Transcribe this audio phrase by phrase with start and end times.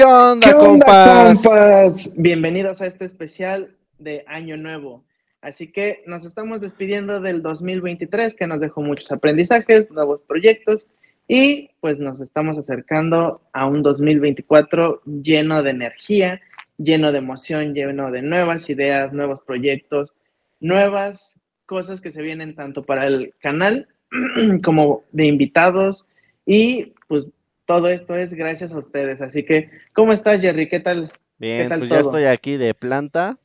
[0.00, 1.42] ¿Qué onda, ¿Qué onda, compas?
[1.42, 2.14] compas?
[2.16, 5.04] Bienvenidos a este especial de Año Nuevo.
[5.42, 10.86] Así que nos estamos despidiendo del 2023 que nos dejó muchos aprendizajes, nuevos proyectos
[11.28, 16.40] y pues nos estamos acercando a un 2024 lleno de energía,
[16.78, 20.14] lleno de emoción, lleno de nuevas ideas, nuevos proyectos,
[20.60, 23.86] nuevas cosas que se vienen tanto para el canal
[24.64, 26.06] como de invitados
[26.46, 27.26] y pues
[27.70, 29.20] todo esto es gracias a ustedes.
[29.20, 30.68] Así que, ¿cómo estás, Jerry?
[30.68, 31.12] ¿Qué tal?
[31.38, 32.10] Bien, ¿Qué tal pues ya todo?
[32.10, 33.38] estoy aquí de planta.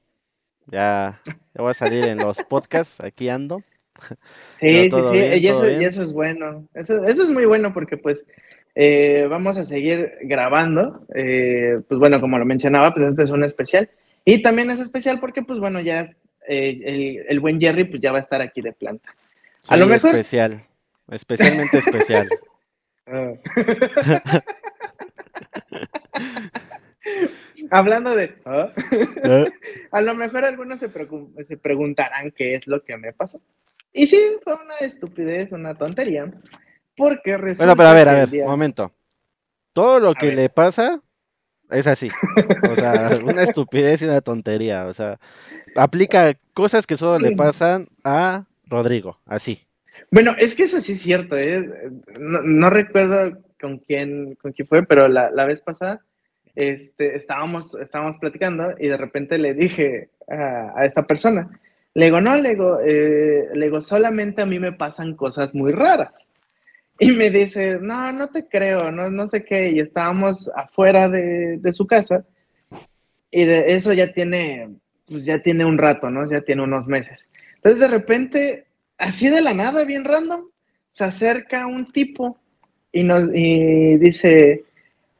[0.72, 3.62] Ya, ya voy a salir en los podcasts, aquí ando.
[4.60, 6.66] Sí, sí, sí, bien, y eso, y eso es bueno.
[6.74, 8.26] Eso, eso es muy bueno porque pues
[8.74, 11.06] eh, vamos a seguir grabando.
[11.14, 13.90] Eh, pues bueno, como lo mencionaba, pues este es un especial.
[14.26, 16.10] Y también es especial porque pues bueno, ya
[16.48, 19.08] eh, el, el buen Jerry pues ya va a estar aquí de planta.
[19.68, 20.62] A Soy lo mejor- especial,
[21.12, 22.28] especialmente especial.
[27.72, 28.36] Hablando de...
[28.46, 28.72] ¿ah?
[28.92, 29.52] ¿Eh?
[29.92, 33.42] A lo mejor algunos se, preguntarán qué es lo que me pasó.
[33.94, 36.32] Y sí, fue una estupidez, una tontería.
[36.98, 38.92] Porque resulta Bueno, pero a ver, a ver, día- momento.
[39.74, 40.36] Todo lo que ver.
[40.36, 41.02] le pasa
[41.70, 42.10] es así.
[42.70, 44.86] O sea, una estupidez y una tontería.
[44.88, 45.20] O sea,
[45.76, 49.66] aplica cosas que solo le pasan a Rodrigo, así.
[50.12, 51.92] Bueno, es que eso sí es cierto, ¿eh?
[52.20, 56.02] No, recuerdo con quién, con quién fue, pero la, la vez pasada
[56.56, 61.50] este, estábamos, estábamos platicando y de repente le dije a, a esta persona,
[61.94, 65.72] le digo, no, le digo, eh, le digo, solamente a mí me pasan cosas muy
[65.72, 66.26] raras.
[67.00, 71.58] Y me dice, no, no te creo, no, no sé qué, y estábamos afuera de,
[71.58, 72.26] de su casa
[73.32, 74.70] y de eso ya tiene,
[75.08, 76.30] pues ya tiene un rato, ¿no?
[76.30, 77.26] Ya tiene unos meses.
[77.56, 78.66] Entonces de repente,
[78.98, 80.46] así de la nada, bien random,
[80.92, 82.40] se acerca un tipo
[82.92, 84.64] y nos y dice,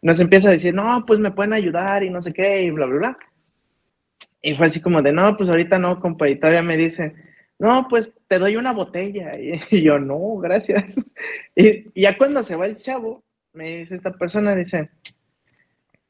[0.02, 2.86] nos empieza a decir, no, pues me pueden ayudar y no sé qué, y bla,
[2.86, 3.18] bla, bla.
[4.42, 7.16] Y fue así como de, no, pues ahorita no, compa, y todavía me dice,
[7.60, 9.32] no, pues te doy una botella.
[9.72, 10.96] Y, yo, no, gracias.
[11.56, 14.90] Y, y ya cuando se va el chavo, me dice esta persona, dice,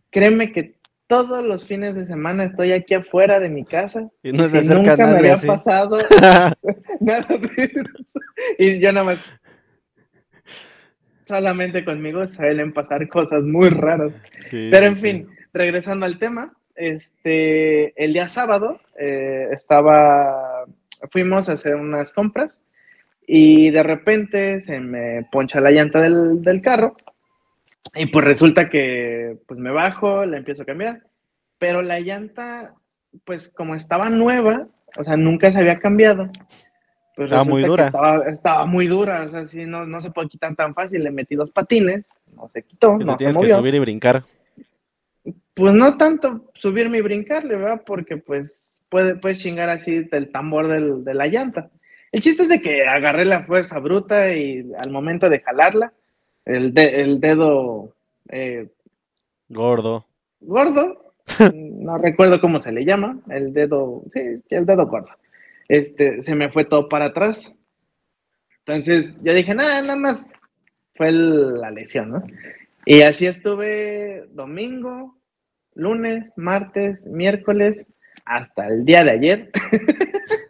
[0.09, 0.74] créeme que
[1.07, 4.67] todos los fines de semana estoy aquí afuera de mi casa Y no se y
[4.67, 5.47] nunca me había así.
[5.47, 5.97] pasado
[6.99, 7.81] nada de eso.
[8.57, 9.19] Y yo nada más.
[11.27, 14.11] Solamente conmigo suelen pasar cosas muy raras.
[14.49, 20.65] Sí, Pero en sí, fin, regresando al tema, este, el día sábado eh, estaba,
[21.11, 22.61] fuimos a hacer unas compras
[23.27, 26.95] y de repente se me poncha la llanta del, del carro
[27.93, 31.01] y pues resulta que pues me bajo, la empiezo a cambiar,
[31.57, 32.73] pero la llanta,
[33.25, 36.29] pues como estaba nueva, o sea, nunca se había cambiado.
[37.15, 37.85] Pues Estaba muy que dura.
[37.85, 41.01] Estaba, estaba muy dura, o sea, sí, no, no se puede quitar tan fácil.
[41.01, 42.03] Le metí dos patines,
[42.35, 43.57] no se quitó, Que te no se tienes que movió.
[43.57, 44.23] subir y brincar.
[45.53, 47.83] Pues no tanto subirme y brincarle, ¿verdad?
[47.85, 51.69] Porque pues puede, puedes chingar así del tambor del- de la llanta.
[52.11, 55.93] El chiste es de que agarré la fuerza bruta y al momento de jalarla,
[56.45, 57.93] el, de- el dedo
[58.29, 58.67] eh,
[59.49, 60.05] Gordo.
[60.41, 61.11] gordo,
[61.53, 65.09] no recuerdo cómo se le llama, el dedo, sí, el dedo gordo,
[65.67, 67.51] este, se me fue todo para atrás.
[68.65, 70.27] Entonces yo dije, nada, nada más
[70.95, 72.23] fue el- la lesión, ¿no?
[72.85, 75.15] Y así estuve domingo,
[75.75, 77.85] lunes, martes, miércoles,
[78.25, 79.51] hasta el día de ayer.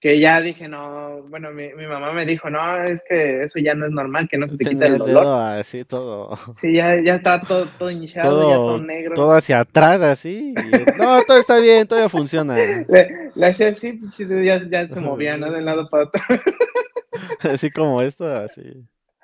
[0.00, 3.74] que ya dije, no, bueno, mi, mi mamá me dijo, no, es que eso ya
[3.74, 5.24] no es normal, que no se te quita el dolor.
[5.24, 6.38] dedo así todo.
[6.60, 9.14] Sí, ya, ya está todo, todo hinchado, ya todo Todo, negro.
[9.14, 10.54] todo hacia atrás así.
[10.56, 12.56] y- no, todo está bien, todavía funciona.
[12.88, 15.50] Le, le hacía así, dedo ya, ya se movía, ¿no?
[15.52, 16.22] De un lado para otro.
[17.40, 18.62] Así como esto, así.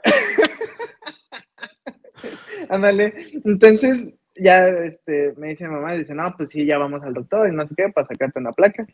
[2.68, 3.14] Ándale.
[3.44, 7.52] Entonces, ya este, me dice mamá, dice, no, pues sí, ya vamos al doctor y
[7.54, 8.86] no sé qué, para sacarte una placa.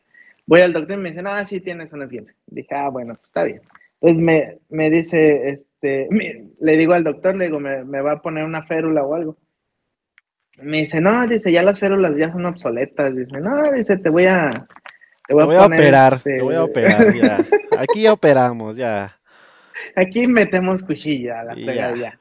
[0.47, 2.35] Voy al doctor y me dice, no, sí tienes un esguince.
[2.47, 3.63] Dije, ah, bueno, pues está bien.
[4.01, 8.13] Entonces me, me dice, este, me- le digo al doctor, le digo, me, me va
[8.13, 9.39] a poner una férula o algo.
[10.61, 13.15] Me dice, no, dice, ya las férulas ya son obsoletas.
[13.17, 14.51] Dice, no, dice, te voy a,
[15.27, 17.47] te Te voy a poner, operar, este, te voy a operar, ya.
[17.79, 19.19] Aquí ya operamos, ya.
[19.97, 21.95] Aquí metemos cuchilla a la ya.
[21.97, 22.19] ya.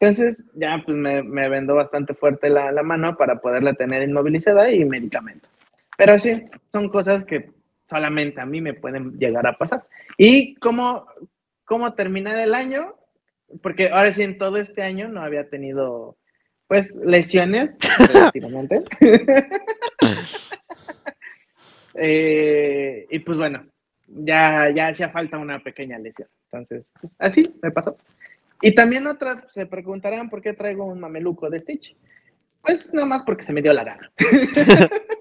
[0.00, 4.70] Entonces, ya pues me, me vendó bastante fuerte la, la mano para poderla tener inmovilizada
[4.70, 5.48] y medicamento.
[6.04, 6.32] Pero sí,
[6.72, 7.50] son cosas que
[7.88, 9.86] solamente a mí me pueden llegar a pasar.
[10.18, 11.06] ¿Y cómo,
[11.64, 12.96] cómo terminar el año?
[13.62, 16.16] Porque ahora sí, en todo este año no había tenido,
[16.66, 17.76] pues, lesiones,
[18.12, 18.82] relativamente.
[21.94, 23.66] Eh, y pues bueno,
[24.06, 26.26] ya, ya hacía falta una pequeña lesión.
[26.50, 27.98] Entonces, pues, así me pasó.
[28.62, 31.94] Y también otra, se preguntarán por qué traigo un mameluco de Stitch.
[32.62, 34.10] Pues nada más porque se me dio la gana.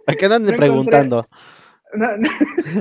[0.07, 1.27] ¿A qué andan preguntando?
[1.93, 2.29] No, no,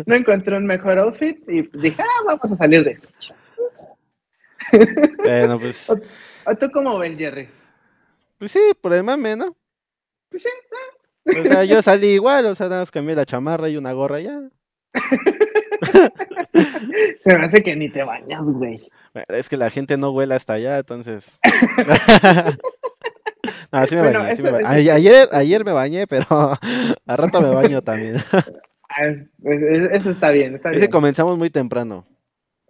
[0.07, 3.35] no, encontré un mejor outfit y dije, ah, vamos a salir de Stitch.
[5.19, 5.91] Bueno, pues.
[5.91, 5.99] ¿O,
[6.47, 7.49] o tú cómo ves, Jerry?
[8.39, 9.57] Pues sí, por el mame, ¿no?
[10.31, 10.49] Pues sí,
[11.39, 14.21] O sea, yo salí igual, o sea, nada más cambié la chamarra y una gorra
[14.21, 14.41] ya.
[17.23, 18.91] se me hace que ni te bañas, güey.
[19.29, 21.39] Es que la gente no huela hasta allá, entonces.
[23.73, 24.37] no, sí me Bueno, bañé.
[24.37, 26.27] sí me ba- eso- Ay- Ayer, ayer me bañé, pero
[27.07, 28.17] a rato me baño también.
[28.93, 30.91] Ah, es- es- Eso está bien, está bien.
[30.91, 32.05] comenzamos muy temprano.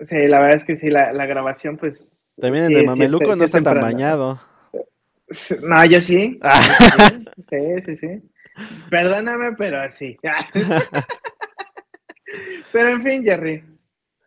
[0.07, 2.15] Sí, la verdad es que sí, la, la grabación, pues.
[2.39, 4.39] También sí, el de sí, Mameluco sí, no sí está tan bañado.
[5.63, 6.39] No, yo sí.
[6.43, 6.61] Ah.
[7.49, 7.57] Sí,
[7.87, 8.23] sí, sí.
[8.91, 10.19] Perdóname, pero sí.
[12.73, 13.65] Pero en fin, Jerry,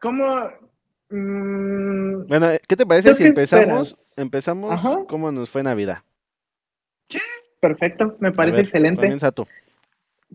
[0.01, 0.25] ¿cómo...
[1.11, 3.89] mm, Bueno, ¿qué te parece ¿Tú si empezamos?
[3.89, 4.07] esperas?
[4.17, 4.97] Empezamos Ajá.
[5.07, 5.99] cómo nos fue Navidad.
[7.59, 9.31] Perfecto, me parece ver, excelente.
[9.33, 9.47] Tú.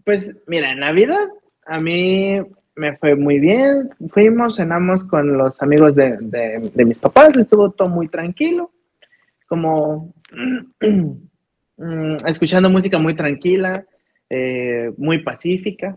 [0.05, 1.27] Pues mira, en Navidad
[1.67, 2.41] a mí
[2.77, 3.91] me fue muy bien.
[4.11, 8.71] Fuimos, cenamos con los amigos de, de- de mis papás, estuvo todo muy tranquilo,
[9.49, 10.15] como
[10.81, 13.85] mm, escuchando música muy tranquila,
[14.31, 15.97] eh, muy pacífica.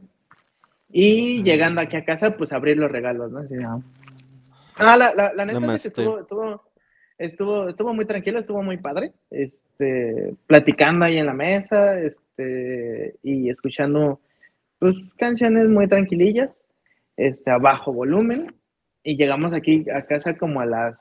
[0.94, 3.39] Y llegando aquí a casa, pues abrir los regalos, ¿no?
[3.39, 3.79] Así, ah.
[4.75, 6.63] Ah, la, la, la neta es que estuvo, estuvo,
[7.18, 9.13] estuvo, estuvo muy tranquilo, estuvo muy padre.
[9.29, 9.56] Este,
[10.48, 14.19] platicando ahí en la mesa, este, y escuchando
[14.80, 16.50] pues canciones muy tranquilillas,
[17.18, 18.56] este, a bajo volumen.
[19.04, 20.95] Y llegamos aquí a casa como a las,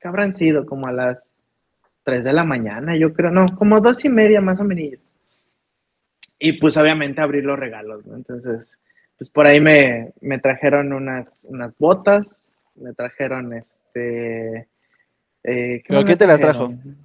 [0.00, 0.66] ¿qué habrán sido?
[0.66, 1.18] Como a las
[2.04, 5.00] 3 de la mañana, yo creo, no, como dos y media más o menos.
[6.38, 8.16] Y pues obviamente abrir los regalos, ¿no?
[8.16, 8.68] Entonces,
[9.16, 12.26] pues por ahí me, me trajeron unas, unas botas,
[12.74, 14.56] me trajeron este...
[14.56, 14.66] eh,
[15.44, 16.96] ¿qué ¿Pero más quién me te las trajeron?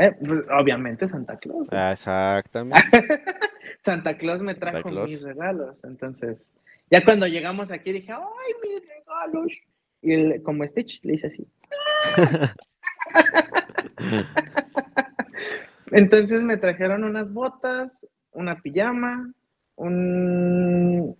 [0.00, 1.68] Eh, pues, obviamente Santa Claus.
[1.70, 2.80] Ah, Exactamente.
[3.84, 5.10] Santa Claus me trajo Claus.
[5.10, 5.76] mis regalos.
[5.84, 6.38] Entonces,
[6.90, 9.52] ya cuando llegamos aquí dije, ¡ay, mis regalos!
[10.00, 11.46] Y como Stitch, le hice así.
[15.92, 17.92] Entonces me trajeron unas botas,
[18.32, 19.30] una pijama,
[19.76, 21.14] un,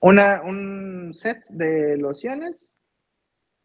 [0.00, 2.64] una, un set de lociones.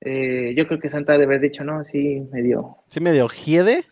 [0.02, 2.78] Eh, yo creo que Santa debe haber dicho, no, sí, me dio.
[2.90, 3.84] ¿Sí medio hiede?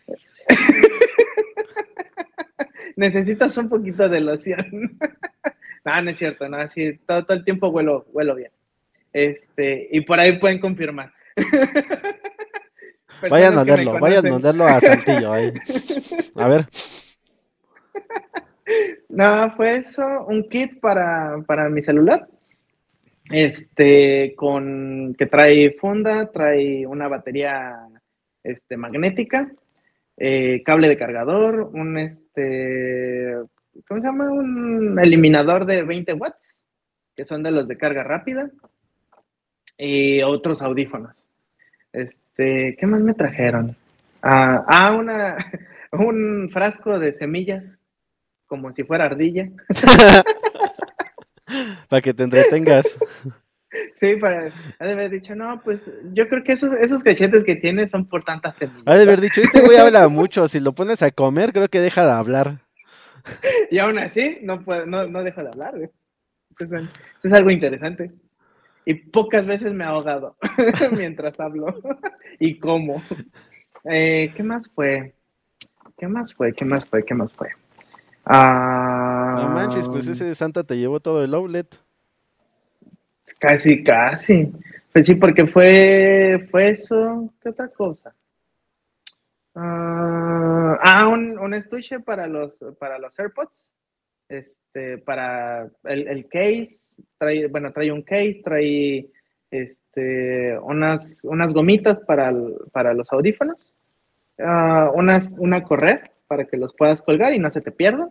[2.96, 4.66] Necesitas un poquito de loción.
[5.84, 8.50] no, no es cierto, no, sí, todo, todo el tiempo huelo, huelo bien.
[9.12, 11.12] Este, y por ahí pueden confirmar.
[13.30, 15.52] Vayan a olerlo, vayan a olerlo a Saltillo ahí.
[16.34, 16.66] A ver,
[19.08, 22.26] No, fue eso, un kit para, para mi celular.
[23.30, 27.74] Este, con que trae funda, trae una batería
[28.42, 29.50] este, magnética,
[30.16, 33.36] eh, cable de cargador, un este,
[33.86, 34.30] ¿cómo se llama?
[34.30, 36.56] Un eliminador de 20 watts,
[37.16, 38.50] que son de los de carga rápida,
[39.76, 41.16] y otros audífonos.
[41.92, 43.76] Este, ¿qué más me trajeron?
[44.22, 45.36] Ah, ah, una,
[45.92, 47.64] un frasco de semillas,
[48.46, 49.48] como si fuera ardilla.
[51.88, 52.86] para que te entretengas.
[54.04, 55.80] Sí, para ha de haber dicho, no, pues
[56.12, 58.82] yo creo que esos, esos cachetes que tiene son por tantas semillas.
[58.84, 61.80] Ha de haber dicho, este güey habla mucho, si lo pones a comer, creo que
[61.80, 62.60] deja de hablar.
[63.70, 65.88] Y aún así, no, puedo, no, no dejo de hablar, güey.
[66.50, 66.90] Entonces,
[67.22, 68.12] es algo interesante.
[68.84, 70.36] Y pocas veces me ha ahogado
[70.92, 71.66] mientras hablo.
[72.38, 73.02] ¿Y cómo?
[73.84, 75.14] Eh, ¿Qué más fue?
[75.96, 76.52] ¿Qué más fue?
[76.52, 77.02] ¿Qué más fue?
[77.02, 77.48] ¿Qué más fue?
[78.26, 81.80] Ah, No manches, pues ese de Santa te llevó todo el outlet.
[83.38, 84.52] Casi, casi.
[84.92, 87.30] Pues sí, porque fue, fue eso.
[87.42, 88.14] ¿Qué otra cosa?
[89.54, 93.52] Ah, ah, un, un estuche para los, para los AirPods.
[94.28, 96.78] Este, para el, el case.
[97.18, 99.06] Trae, bueno, trae un case, trae
[99.50, 103.72] este, unas, unas gomitas para, el- para los audífonos.
[104.38, 108.10] Ah, unas, una correa para que los puedas colgar y no se te pierdan.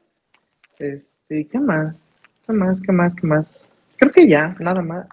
[0.80, 1.98] Este, ¿qué más?
[2.46, 2.80] ¿Qué más?
[2.82, 3.16] ¿Qué más?
[3.16, 3.63] ¿Qué más?
[4.04, 5.08] Creo que ya, nada más.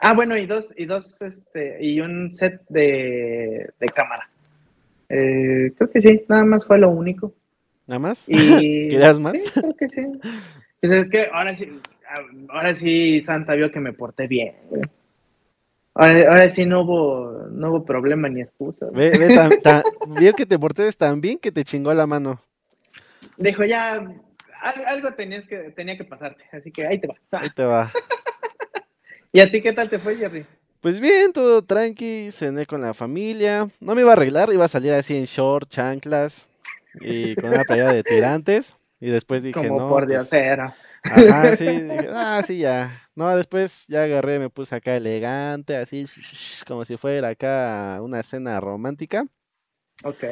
[0.00, 4.28] Ah, bueno, y dos, y dos, este, y un set de, de cámara.
[5.08, 7.32] Eh, creo que sí, nada más fue lo único.
[7.86, 8.24] ¿Nada más?
[8.26, 9.32] Y ¿Querías más?
[9.34, 10.06] Sí, creo que sí.
[10.80, 11.70] Pues es que ahora sí,
[12.48, 14.56] ahora sí Santa vio que me porté bien.
[15.94, 18.86] Ahora, ahora sí no hubo, no hubo problema ni excusa.
[18.92, 19.84] Ve, ve, tan- tan-
[20.18, 22.40] vio que te portes tan bien que te chingó la mano.
[23.38, 24.04] Dijo ya,
[24.68, 27.14] algo tenías que, tenía que pasarte, así que ahí te va.
[27.32, 27.92] Ahí te va.
[29.32, 30.46] ¿Y a ti qué tal te fue, Jerry?
[30.80, 33.68] Pues bien, todo tranqui, cené con la familia.
[33.80, 36.46] No me iba a arreglar, iba a salir así en short, chanclas
[37.00, 38.74] y con una playera de tirantes.
[39.00, 39.88] Y después dije, Como no.
[39.88, 40.74] por pues, diosera.
[41.02, 43.08] Ajá, sí, dije, ah, sí, ya.
[43.14, 46.04] No, después ya agarré, me puse acá elegante, así,
[46.66, 49.26] como si fuera acá una cena romántica.
[50.04, 50.24] Ok.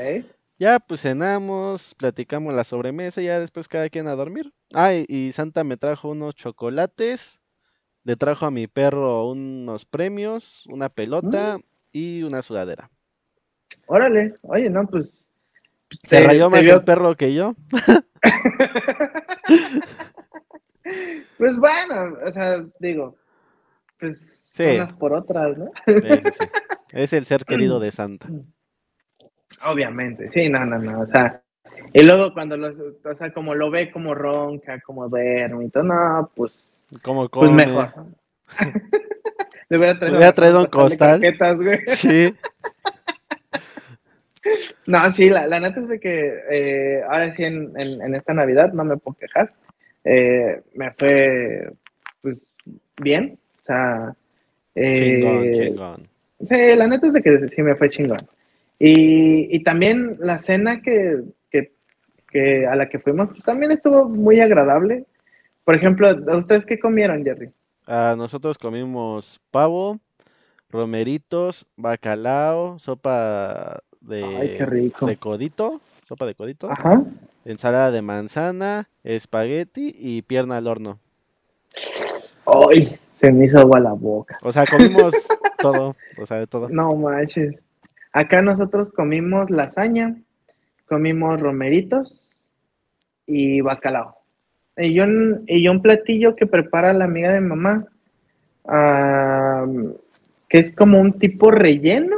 [0.59, 4.53] Ya, pues cenamos, platicamos la sobremesa y ya después cada quien a dormir.
[4.73, 7.41] Ah, y, y Santa me trajo unos chocolates,
[8.05, 11.59] le trajo a mi perro unos premios, una pelota
[11.93, 12.91] y una sudadera.
[13.87, 14.35] Órale.
[14.43, 15.13] Oye, no, pues.
[16.07, 17.55] Se te- rayó te más vio- el perro que yo.
[21.39, 23.17] Pues bueno, o sea, digo,
[23.99, 24.65] pues Sí.
[24.65, 25.71] unas por otras, ¿no?
[25.87, 26.45] Sí, sí, sí.
[26.93, 28.29] Es el ser querido de Santa.
[29.65, 31.41] Obviamente, sí, no, no, no, o sea,
[31.93, 35.85] y luego cuando los, o sea, como lo ve como ronca, como duerme y todo,
[35.85, 36.53] no, pues,
[37.03, 37.91] ¿Cómo pues mejor.
[39.69, 41.21] Le hubiera traído, hubiera traído un costal.
[41.57, 41.79] güey.
[41.87, 42.35] Sí,
[44.87, 48.35] No, sí, la, la neta es de que eh, ahora sí en, en, en esta
[48.35, 49.53] Navidad no me puedo quejar.
[50.05, 51.73] Eh, me fue,
[52.21, 52.39] pues,
[53.01, 54.15] bien, o sea,
[54.75, 56.09] eh, chingón, chingón.
[56.47, 58.29] Sí, la neta es de que sí me fue chingón.
[58.79, 61.73] Y, y también la cena que, que,
[62.31, 65.05] que a la que fuimos pues, también estuvo muy agradable.
[65.65, 67.51] Por ejemplo, ¿ustedes qué comieron, Jerry?
[67.87, 69.99] Ah, nosotros comimos pavo,
[70.71, 75.07] romeritos, bacalao, sopa Ay, qué de, rico.
[75.07, 77.03] de codito, sopa de codito, Ajá.
[77.45, 80.99] ensalada de manzana, espagueti y pierna al horno.
[82.47, 84.39] Ay, se me hizo agua la boca.
[84.43, 85.15] O sea, comimos
[85.61, 86.69] todo, o sea, de todo.
[86.69, 87.55] No manches.
[88.15, 90.17] Acá nosotros comimos lasaña,
[90.87, 92.21] comimos romeritos
[93.27, 94.17] y bacalao.
[94.77, 95.05] Y yo,
[95.49, 97.89] y yo un platillo que prepara la amiga de mamá,
[98.67, 99.67] ah,
[100.49, 102.17] que es como un tipo relleno,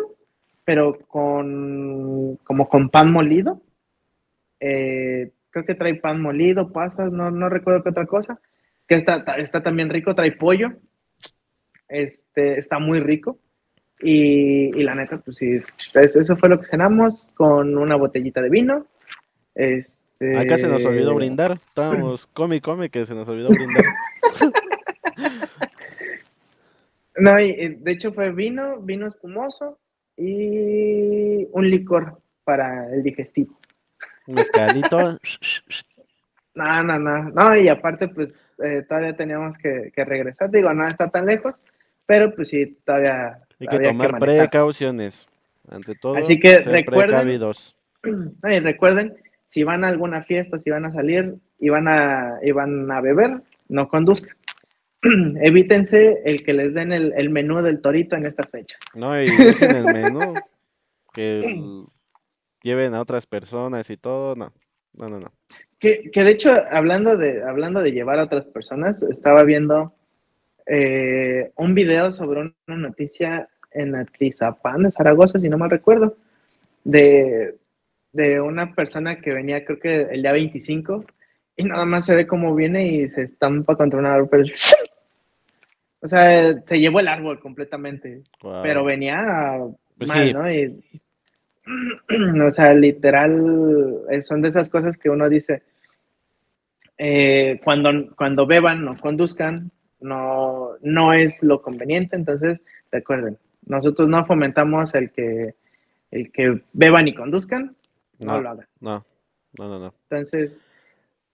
[0.66, 3.62] pero con como con pan molido.
[4.60, 8.38] Eh, creo que trae pan molido, pasas, no, no recuerdo qué otra cosa.
[8.86, 10.74] Que está, está también rico, trae pollo.
[11.88, 13.38] Este, está muy rico.
[14.00, 15.60] Y, y la neta, pues sí,
[15.94, 18.86] es- eso fue lo que cenamos con una botellita de vino.
[19.54, 23.84] Este, Acá se nos olvidó brindar, estábamos come come que se nos olvidó brindar.
[27.18, 29.78] No, y, y de hecho fue vino, vino espumoso
[30.18, 33.58] y un licor para el digestivo.
[34.26, 34.98] Un mezcalito,
[36.54, 38.32] No, no, no, no, y aparte pues
[38.64, 41.54] eh, todavía teníamos que, que regresar, digo, no está tan lejos,
[42.06, 45.26] pero pues sí, todavía hay que tomar precauciones.
[45.68, 47.76] Ante todo, Así que ser recuerden- precavidos.
[48.44, 52.52] Y recuerden, si van a alguna fiesta, si van a salir y van a, y
[52.52, 54.36] van a beber, no conduzcan.
[55.42, 58.78] Evítense el que les den el, el menú del torito en estas fechas.
[58.94, 60.34] No, y dejen el menú,
[61.12, 61.84] que el-
[62.62, 64.52] lleven a otras personas y todo, no,
[64.94, 65.32] no, no, no.
[65.80, 69.94] Que, que de hecho, hablando de, hablando de llevar a otras personas, estaba viendo
[70.66, 76.16] eh, un video sobre una noticia en Atizapán de Zaragoza, si no mal recuerdo,
[76.85, 77.56] de,
[78.12, 81.04] de una persona que venía, creo que el día 25,
[81.56, 84.44] y nada más se ve cómo viene y se estampa contra un árbol, pero...
[86.00, 88.23] O sea, se llevó el árbol completamente,
[88.62, 89.58] pero venía
[89.96, 90.32] Pues mal, sí.
[90.32, 90.52] ¿no?
[90.52, 91.00] Y,
[92.46, 95.62] o sea, literal, eh, son de esas cosas que uno dice,
[96.99, 102.60] eh, cuando, cuando beban, no conduzcan, no, no es lo conveniente, entonces
[102.92, 105.54] recuerden, nosotros no fomentamos el que,
[106.10, 107.74] el que beban y conduzcan,
[108.18, 108.40] no, No.
[108.42, 108.66] lo hagan.
[108.80, 109.06] No,
[109.58, 109.94] no, no, no.
[110.10, 110.52] Entonces,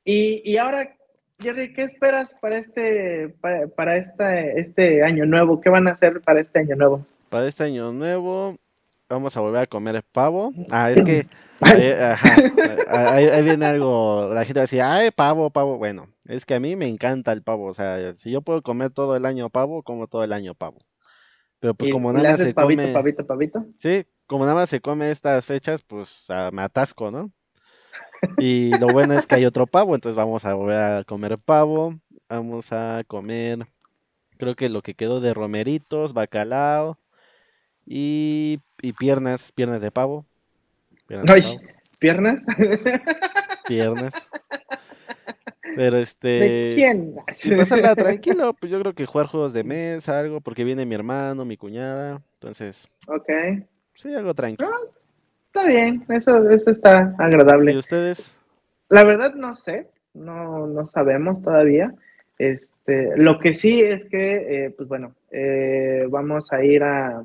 [0.04, 0.94] y, y ahora,
[1.40, 5.60] Jerry, ¿qué esperas para este, para, para esta, este año nuevo?
[5.60, 7.06] ¿Qué van a hacer para este año nuevo?
[7.28, 8.58] Para este año nuevo
[9.12, 10.52] vamos a volver a comer pavo.
[10.70, 11.26] Ah, es que
[11.74, 12.44] eh, ajá,
[12.86, 15.78] ahí, ahí viene algo, la gente va a decir, ay, pavo, pavo.
[15.78, 18.90] Bueno, es que a mí me encanta el pavo, o sea, si yo puedo comer
[18.90, 20.78] todo el año pavo, como todo el año pavo.
[21.60, 23.66] Pero pues ¿Y- como nada más se pavito, come, pavito, pavito?
[23.78, 27.32] sí, como nada más se come estas fechas, pues ah, me atasco, ¿no?
[28.38, 31.98] Y lo bueno es que hay otro pavo, entonces vamos a volver a comer pavo,
[32.28, 33.66] vamos a comer,
[34.38, 36.98] creo que lo que quedó de romeritos, bacalao
[37.86, 40.26] y, y piernas, piernas de pavo.
[41.06, 41.60] Piernas de pavo,
[41.98, 42.44] ¿Piernas?
[43.66, 44.30] piernas.
[45.74, 47.14] Pero ¿De este, quién?
[47.32, 50.94] si pasarla tranquilo, pues yo creo que jugar juegos de mesa, algo, porque viene mi
[50.94, 53.28] hermano, mi cuñada, entonces, Ok,
[53.94, 54.70] sí, algo tranquilo.
[55.46, 57.76] está bien, eso, eso está ¿Y agradable.
[57.76, 58.36] ustedes?
[58.88, 61.94] La verdad no sé, no, no sabemos todavía.
[62.38, 67.24] Este, Este, lo que sí es que, eh, pues bueno, eh, vamos a ir a,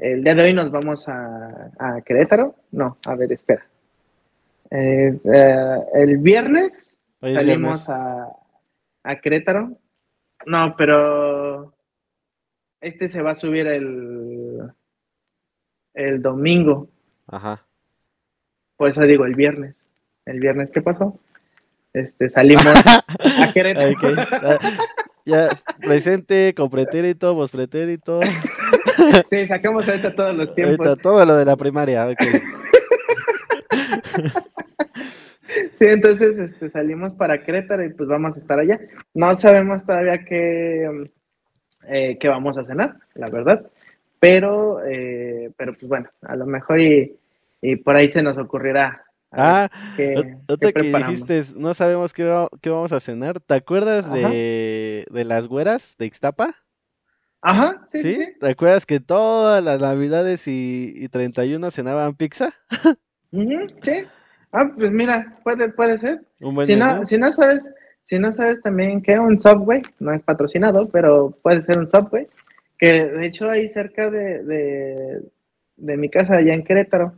[0.00, 2.54] el día de hoy nos vamos a, a Querétaro.
[2.72, 3.66] No, a ver, espera.
[4.70, 6.90] Eh, eh, el viernes
[7.20, 7.88] Hoy salimos viernes.
[7.88, 8.32] a,
[9.04, 9.76] a Querétaro.
[10.46, 11.74] No, pero
[12.80, 14.72] este se va a subir el,
[15.92, 16.88] el domingo.
[17.26, 17.66] Ajá.
[18.76, 19.74] Por eso digo el viernes.
[20.24, 21.18] El viernes, ¿qué pasó?
[21.92, 22.64] Este, salimos
[23.38, 24.58] a Querétaro.
[25.26, 28.20] Ya, presente, con pretérito, pospretérito.
[29.30, 30.86] Sí, sacamos ahorita todos los tiempos.
[30.86, 32.06] Ahorita todo lo de la primaria.
[35.78, 38.78] Sí, entonces este, salimos para Querétaro y pues vamos a estar allá.
[39.14, 41.08] No sabemos todavía qué,
[41.88, 43.66] eh, qué vamos a cenar, la verdad.
[44.20, 47.16] Pero, eh, pero pues bueno, a lo mejor y,
[47.62, 49.02] y por ahí se nos ocurrirá.
[49.32, 50.14] Ah, qué-
[50.60, 53.40] qué que dijiste, no sabemos qué, va- qué vamos a cenar.
[53.40, 56.54] ¿Te acuerdas de, de las güeras de Ixtapa?
[57.42, 58.22] Ajá, sí, sí, ¿Sí?
[58.22, 58.32] sí.
[58.38, 62.52] ¿Te acuerdas que todas las navidades y, y 31 cenaban pizza?
[63.32, 64.04] Sí.
[64.52, 66.22] Ah, pues mira, puede, puede ser.
[66.40, 67.68] Un buen Si no, si no sabes,
[68.06, 72.26] si no sabes también que un Subway, no es patrocinado, pero puede ser un Subway,
[72.76, 75.22] que de hecho ahí cerca de, de,
[75.76, 77.14] de mi casa allá en Querétaro,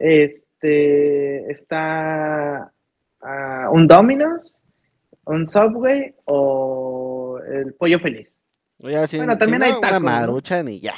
[0.00, 2.72] este está
[3.20, 4.52] ah, un Domino's,
[5.26, 8.33] un Subway o el Pollo Feliz.
[8.90, 10.06] Ya, si, Bueno, también no, hay una tacos, ¿no?
[10.10, 10.94] maruchan y ya.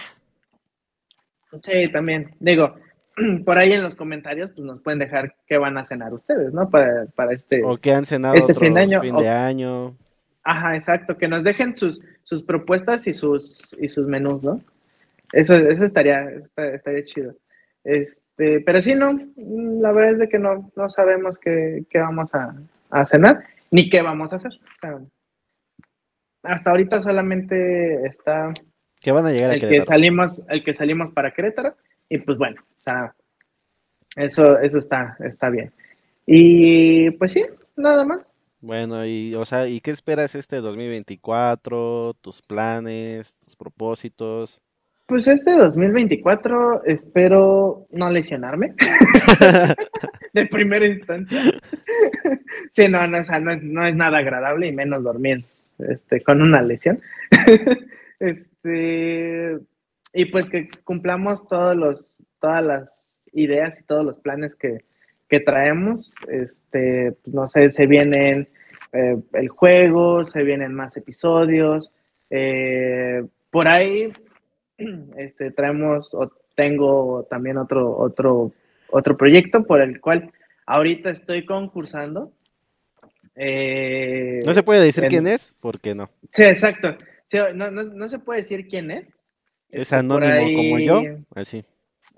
[1.64, 2.34] Sí, también.
[2.40, 2.74] Digo,
[3.44, 6.68] por ahí en los comentarios pues nos pueden dejar qué van a cenar ustedes, ¿no?
[6.68, 7.62] Para, para este...
[7.64, 9.96] O que han cenado Este otros fin de año, fin o- de año.
[10.42, 14.60] Ajá, exacto, que nos dejen sus, sus propuestas y sus, y sus menús, ¿no?
[15.32, 17.34] Eso, eso estaría, esta- estaría chido.
[17.82, 22.32] Este, pero sí, no, la verdad es de que no, no sabemos qué, qué vamos
[22.34, 22.54] a,
[22.90, 24.52] a cenar, ni qué vamos a hacer.
[24.52, 24.98] O sea,
[26.46, 28.52] hasta ahorita solamente está
[29.00, 29.90] Que van a llegar a el que Querétaro.
[29.90, 31.74] salimos, el que salimos para Querétaro,
[32.08, 33.14] y pues bueno, o sea,
[34.16, 35.72] eso, eso está, está bien.
[36.26, 37.44] Y pues sí,
[37.76, 38.20] nada más.
[38.60, 42.14] Bueno, y, o sea, ¿y qué esperas este 2024?
[42.20, 43.34] ¿Tus planes?
[43.44, 44.60] ¿Tus propósitos?
[45.06, 48.74] Pues este 2024 espero no lesionarme
[50.32, 51.40] de primera instancia.
[52.72, 55.44] Sí, no, no, o sea, no, es, no es nada agradable y menos dormir
[55.78, 57.00] este, con una lesión.
[58.18, 59.58] Este,
[60.14, 62.88] y pues que cumplamos todos los, todas las
[63.32, 64.78] ideas y todos los planes que,
[65.28, 66.14] que traemos.
[66.28, 68.48] Este, pues, no sé, se vienen
[68.92, 71.92] eh, el juego, se vienen más episodios.
[72.30, 74.12] eh, por ahí
[75.16, 78.52] este, traemos o tengo también otro, otro,
[78.88, 80.32] otro proyecto por el cual
[80.66, 82.32] ahorita estoy concursando.
[83.36, 86.10] Eh, No se puede decir en- quién es, porque no.
[86.32, 86.96] Sí, exacto.
[87.30, 89.04] Sí, no, no, no se puede decir quién es.
[89.70, 91.02] Es Este, anónimo como yo,
[91.34, 91.64] así.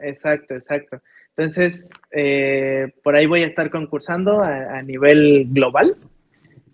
[0.00, 1.00] Exacto, exacto.
[1.37, 5.96] Entonces, eh, por ahí voy a estar concursando a, a nivel global.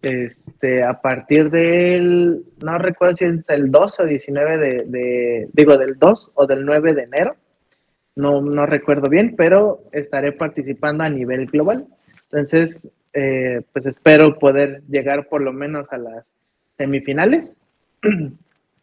[0.02, 5.78] Este, a partir del, no recuerdo si es el 2 o 19 de, de- digo,
[5.78, 7.36] del 2 o del 9 de enero.
[8.16, 11.86] No, no recuerdo bien, pero estaré participando a nivel global.
[12.30, 12.78] Entonces,
[13.14, 16.24] eh, pues espero poder llegar por lo menos a las
[16.76, 17.50] semifinales.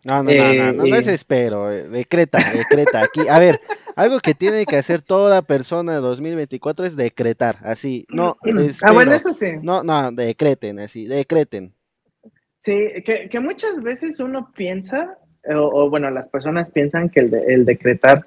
[0.03, 1.13] No, no, no, Eh, no, no, no es eh.
[1.13, 3.03] espero, eh, decreta, decreta.
[3.03, 3.59] Aquí, a ver,
[3.95, 8.35] algo que tiene que hacer toda persona de 2024 es decretar, así, no
[8.81, 9.31] Ah, bueno, espero.
[9.31, 9.59] eso sí.
[9.61, 11.73] No, no, decreten, así, decreten.
[12.65, 17.29] Sí, que, que muchas veces uno piensa, o, o, bueno, las personas piensan que el,
[17.29, 18.25] de- el decretar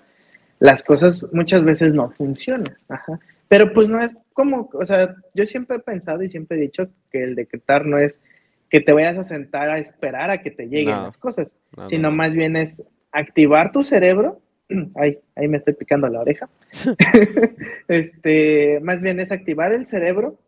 [0.61, 2.77] las cosas muchas veces no funciona.
[2.88, 3.19] Ajá.
[3.49, 6.88] Pero pues no es como, o sea, yo siempre he pensado y siempre he dicho
[7.11, 8.20] que el decretar no es
[8.68, 11.03] que te vayas a sentar a esperar a que te lleguen No.
[11.05, 12.16] las cosas, No, no, sino no.
[12.16, 14.40] más bien es activar tu cerebro.
[14.97, 16.49] Ay, ahí me estoy picando la oreja.
[17.88, 20.38] este, más bien es activar el cerebro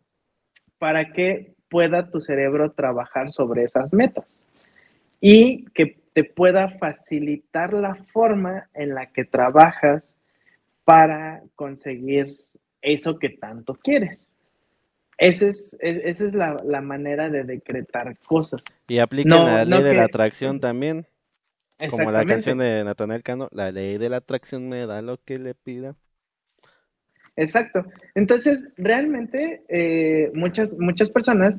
[0.78, 4.26] para que pueda tu cerebro trabajar sobre esas metas
[5.20, 10.02] y que te pueda facilitar la forma en la que trabajas
[10.84, 12.36] para conseguir
[12.82, 14.18] eso que tanto quieres.
[15.18, 18.62] Esa es, es- esa es la, la manera de decretar cosas.
[18.88, 21.06] Y No, la ley no de la atracción también,
[21.86, 25.38] como la canción de Natanael Cano, la ley de la atracción me da lo que
[25.38, 25.96] le pida.
[27.36, 27.84] Exacto.
[28.14, 31.56] Entonces, realmente eh, muchas, muchas personas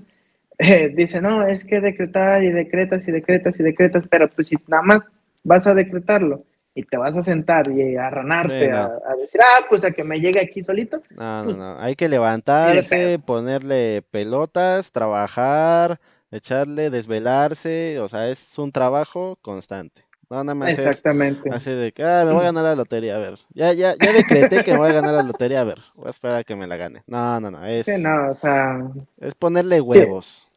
[0.57, 4.55] eh, dicen, no, es que decretar y decretas y decretas y decretas, pero pues si
[4.67, 4.99] nada más
[5.43, 6.45] vas a decretarlo
[6.77, 8.77] y te vas a sentar y a ranarte Sí, no.
[8.77, 11.79] a, a decir, ah, pues a que me llegue aquí solito, No, no, Pues, no,
[11.79, 15.99] hay que levantarse, ponerle pelotas, trabajar,
[16.31, 20.05] echarle, desvelarse, o sea, es un trabajo constante.
[20.29, 21.49] No, nada más Exactamente.
[21.49, 23.39] es así de que, ah, me voy a ganar la lotería, a ver.
[23.53, 25.79] Ya, ya, ya decreté que me voy a ganar la lotería, a ver.
[25.95, 27.03] Voy a esperar a que me la gane.
[27.07, 28.79] No, no, no, es, Sí, no, o sea,
[29.19, 30.47] es ponerle huevos.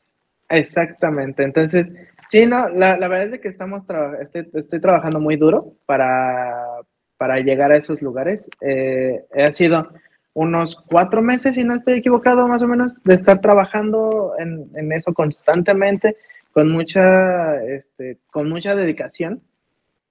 [0.49, 1.43] exactamente.
[1.45, 1.93] Entonces,
[2.31, 6.65] sí, no, la, la verdad es que estamos traba- estoy, estoy trabajando muy duro para,
[7.19, 8.41] para llegar a esos lugares.
[8.61, 9.89] Eh, ha sido
[10.33, 14.93] unos cuatro meses, si no estoy equivocado, más o menos, de estar trabajando en, en
[14.93, 16.17] eso constantemente,
[16.53, 19.43] con mucha, este, con mucha dedicación.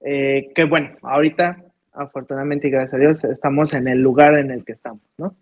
[0.02, 4.64] Eh, que bueno, ahorita, afortunadamente y gracias a Dios, estamos en el lugar en el
[4.64, 5.34] que estamos, ¿no?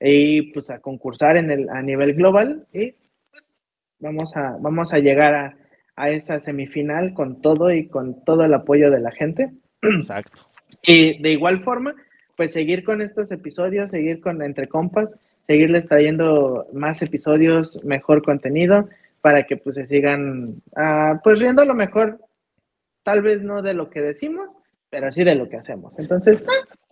[0.00, 2.92] Y pues a concursar en el, a nivel global y
[3.30, 3.44] pues,
[4.00, 5.56] vamos a, vamos a llegar a,
[5.96, 9.50] a esa semifinal con todo y con todo el apoyo de la gente.
[9.82, 10.42] Exacto.
[10.82, 11.94] Y de igual forma,
[12.36, 15.08] pues seguir con estos episodios, seguir con Entre Compas,
[15.46, 18.88] seguirles trayendo más episodios, mejor contenido,
[19.20, 22.18] para que pues se sigan, ah, pues riendo a lo mejor,
[23.02, 24.48] tal vez no de lo que decimos,
[24.90, 25.98] pero sí de lo que hacemos.
[25.98, 26.42] Entonces,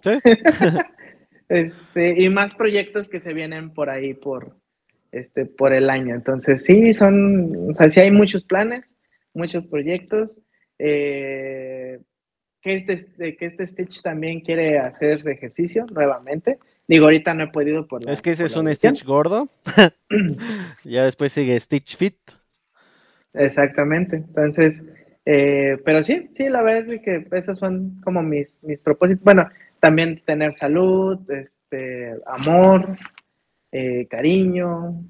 [0.00, 0.10] ¿Sí?
[1.48, 4.56] este, y más proyectos que se vienen por ahí por,
[5.10, 6.14] este, por el año.
[6.14, 8.82] Entonces, sí, son, o sea, sí hay muchos planes,
[9.34, 10.30] muchos proyectos.
[10.78, 11.98] eh,
[12.62, 16.58] que este, que este Stitch también quiere hacer ejercicio nuevamente.
[16.86, 18.72] Digo, ahorita no he podido por la, Es que ese es un.
[18.72, 19.48] Stitch gordo.
[20.84, 22.16] ya después sigue Stitch Fit.
[23.34, 24.16] Exactamente.
[24.16, 24.80] Entonces,
[25.24, 29.24] eh, pero sí, sí, la verdad es que esos son como mis, mis propósitos.
[29.24, 29.48] Bueno,
[29.80, 32.96] también tener salud, este, amor,
[33.72, 35.02] eh, cariño,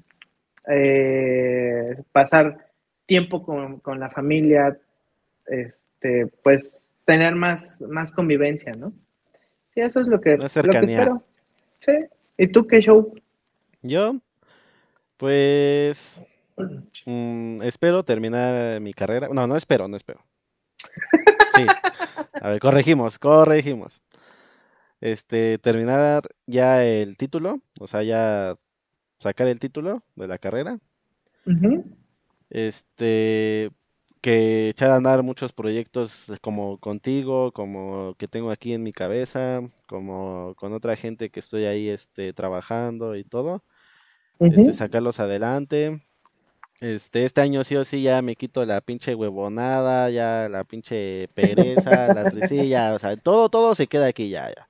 [0.67, 2.72] eh, pasar
[3.05, 4.79] tiempo con, con la familia,
[5.47, 8.93] este, pues tener más, más convivencia, ¿no?
[9.73, 11.23] Sí, eso es lo que, lo que espero.
[11.79, 11.93] Sí.
[12.37, 13.13] ¿Y tú qué show?
[13.81, 14.15] Yo,
[15.17, 16.21] pues,
[17.05, 19.27] mm, espero terminar mi carrera.
[19.31, 20.21] No, no espero, no espero.
[21.55, 21.65] Sí.
[22.41, 24.01] A ver, corregimos, corregimos.
[25.01, 28.55] Este, terminar ya el título, o sea, ya
[29.19, 30.79] sacar el título de la carrera.
[31.45, 31.83] Ujú.
[32.53, 33.71] Este,
[34.21, 39.61] que echar a andar muchos proyectos como contigo, como que tengo aquí en mi cabeza,
[39.87, 43.63] como con otra gente que estoy ahí, este, trabajando y todo.
[44.49, 46.05] este, sacarlos adelante.
[46.81, 51.29] Este, este año sí o sí ya me quito la pinche huevonada, ya la pinche
[51.29, 54.69] pereza, la tristilla, o sea, todo, todo se queda aquí ya, ya.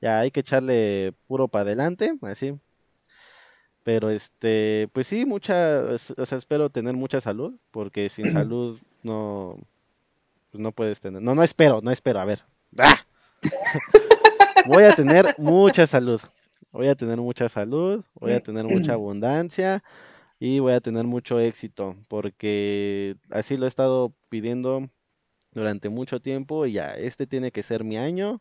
[0.00, 2.54] Ya hay que echarle puro para adelante, así.
[3.82, 5.82] Pero este, pues sí, mucha,
[6.16, 9.58] o sea, espero tener mucha salud, porque sin salud no,
[10.50, 11.22] pues no puedes tener.
[11.22, 12.44] No, no espero, no espero, a ver.
[12.78, 13.06] ¡Ah!
[14.66, 16.20] Voy a tener mucha salud.
[16.72, 19.82] Voy a tener mucha salud, voy a tener mucha abundancia
[20.38, 24.88] y voy a tener mucho éxito, porque así lo he estado pidiendo
[25.52, 28.40] durante mucho tiempo y ya, este tiene que ser mi año,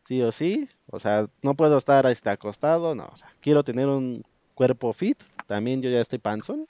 [0.00, 0.68] sí o sí.
[0.86, 3.06] O sea, no puedo estar este, acostado, no.
[3.12, 4.24] o sea, quiero tener un
[4.56, 6.66] cuerpo fit, también yo ya estoy panzón.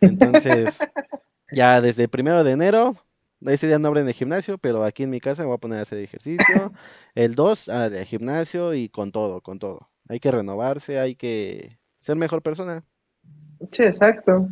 [0.00, 0.78] Entonces,
[1.52, 2.96] ya desde el primero de enero,
[3.46, 5.78] ese día no abren el gimnasio, pero aquí en mi casa me voy a poner
[5.78, 6.72] a hacer ejercicio.
[7.14, 9.90] El 2, al gimnasio y con todo, con todo.
[10.08, 12.82] Hay que renovarse, hay que ser mejor persona.
[13.70, 14.48] Sí, exacto.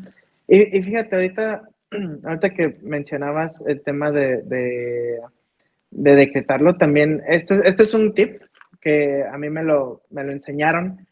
[0.47, 1.69] Y, y fíjate, ahorita,
[2.25, 5.21] ahorita que mencionabas el tema de, de,
[5.91, 8.43] de decretarlo, también, esto, esto es un tip
[8.81, 11.07] que a mí me lo, me lo enseñaron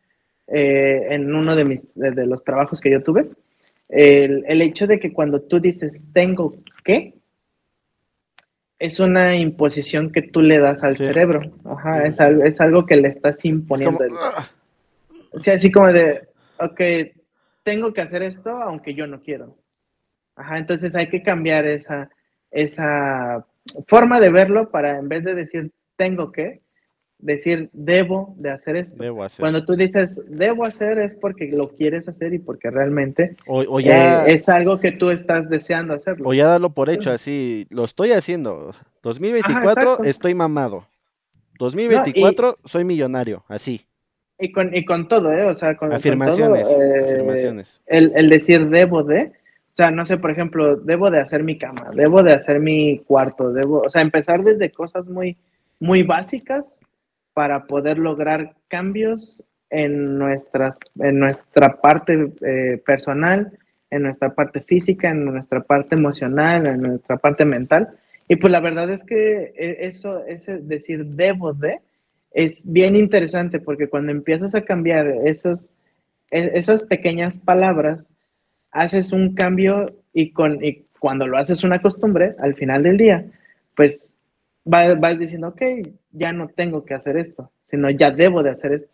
[0.53, 3.29] eh, en uno de, mis, de, de los trabajos que yo tuve.
[3.89, 7.15] El, el hecho de que cuando tú dices tengo que,
[8.79, 11.05] es una imposición que tú le das al Sí.
[11.07, 11.41] cerebro.
[11.65, 14.05] Ajá, Sí, es, algo, es algo que le estás Es como, imponiendo.
[15.33, 16.23] o sea, así como de,
[16.59, 16.81] ok,
[17.63, 19.57] tengo que hacer esto aunque yo no quiero.
[20.37, 22.09] Ajá, entonces hay que cambiar esa,
[22.51, 23.45] esa
[23.87, 26.63] forma de verlo para en vez de decir tengo que,
[27.23, 28.97] decir debo de hacer esto.
[29.03, 29.43] debo hacer.
[29.43, 33.81] Cuando tú dices debo hacer es porque lo quieres hacer y porque realmente O, o
[33.81, 36.29] ya, eh, es algo que tú estás deseando hacerlo.
[36.29, 38.75] o ya darlo por hecho, así, lo estoy haciendo.
[39.03, 40.05] 2024 exacto.
[40.05, 40.87] estoy mamado.
[41.59, 43.83] 2024 soy millonario, así.
[44.39, 45.45] Y con, y con todo, ¿eh?
[45.45, 47.83] O sea, con, con Afirmaciones, todo, eh, afirmaciones.
[47.87, 49.33] el, el decir debo de,
[49.75, 53.01] o sea, no sé, por ejemplo, debo de hacer mi cama, debo de hacer mi
[53.01, 55.37] cuarto, debo, o sea, empezar desde cosas muy,
[55.79, 56.79] muy básicas
[57.35, 63.53] para poder lograr cambios en, nuestras, en nuestra parte eh, personal,
[63.91, 67.89] en nuestra parte física, en nuestra parte emocional, en nuestra parte mental.
[68.29, 71.81] Y pues la verdad es que eh, eso, ese decir debo de,
[72.33, 75.67] es bien interesante porque cuando empiezas a cambiar esos,
[76.31, 78.05] e- esas pequeñas palabras,
[78.71, 83.25] haces un cambio y, con, y cuando lo haces una costumbre, al final del día,
[83.75, 84.07] pues
[84.65, 85.63] vas, vas diciendo, ok,
[86.13, 88.89] ya no tengo que hacer esto, sino ya debo de hacer esto.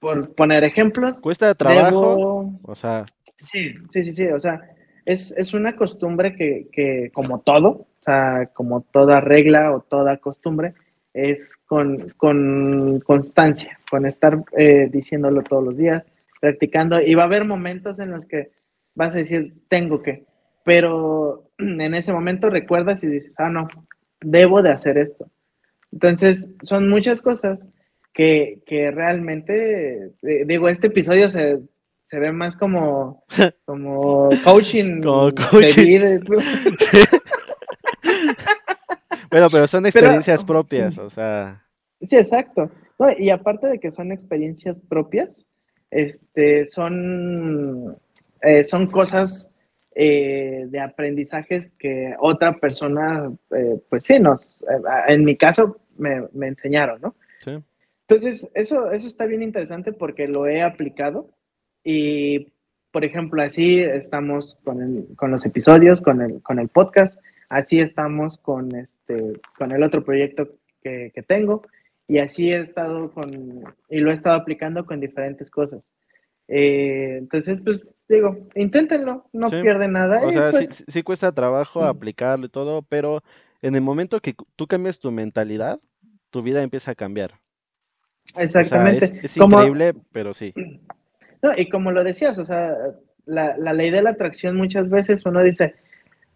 [0.00, 1.18] Por poner ejemplos.
[1.20, 3.06] Cuesta trabajo, o sea.
[3.40, 4.60] Sí, sí, sí, sí, o sea,
[5.04, 10.18] es, es una costumbre que, que, como todo, o sea, como toda regla o toda
[10.18, 10.74] costumbre,
[11.12, 16.04] es con, con constancia, con estar eh, diciéndolo todos los días,
[16.40, 18.50] practicando, y va a haber momentos en los que
[18.94, 20.24] vas a decir, tengo que,
[20.64, 23.68] pero en ese momento recuerdas y dices, ah, no,
[24.20, 25.30] debo de hacer esto.
[25.92, 27.64] Entonces, son muchas cosas
[28.12, 31.60] que, que realmente, eh, digo, este episodio se,
[32.06, 33.24] se ve más como,
[33.64, 35.02] como coaching.
[35.02, 36.20] Como coaching.
[39.30, 41.62] bueno, pero son experiencias propias, o sea.
[42.00, 42.70] Sí, exacto.
[42.98, 45.44] No, y aparte de que son experiencias propias,
[45.90, 47.96] este, son,
[48.42, 49.50] eh, son cosas
[49.98, 56.28] eh, de aprendizajes que otra persona, eh, pues sí, nos, eh, en mi caso, me,
[56.34, 57.14] me enseñaron, ¿no?
[57.38, 57.52] Sí.
[58.06, 61.30] Entonces, eso, eso está bien interesante porque lo he aplicado
[61.82, 62.52] y,
[62.92, 67.78] por ejemplo, así estamos con, el, con los episodios, con el, con el podcast, así
[67.78, 70.50] estamos con, este, con el otro proyecto
[70.82, 71.62] que, que tengo
[72.06, 75.82] y así he estado con, y lo he estado aplicando con diferentes cosas.
[76.48, 79.56] Eh, entonces, pues digo, inténtenlo, no Sí.
[79.62, 80.20] pierden nada.
[80.26, 83.22] O sea, sí, pues, sí cuesta trabajo aplicarlo y todo, pero
[83.62, 85.80] en el momento que tú cambias tu mentalidad,
[86.30, 87.32] tu vida empieza a cambiar.
[88.34, 89.04] O sea, exactamente.
[89.04, 90.52] es, es Como- increíble, pero sí.
[91.42, 92.74] No, y como lo decías, o sea,
[93.26, 95.74] la, la ley de la atracción muchas veces uno dice,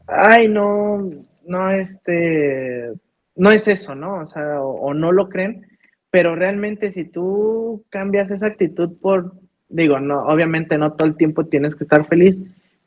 [0.07, 1.11] ay, no,
[1.47, 2.93] no, este,
[3.35, 4.21] no es eso, ¿no?
[4.21, 5.67] O sea, o, o no lo creen,
[6.11, 9.33] pero realmente si tú cambias esa actitud por,
[9.71, 12.37] digo, no, obviamente no todo el tiempo tienes que estar feliz,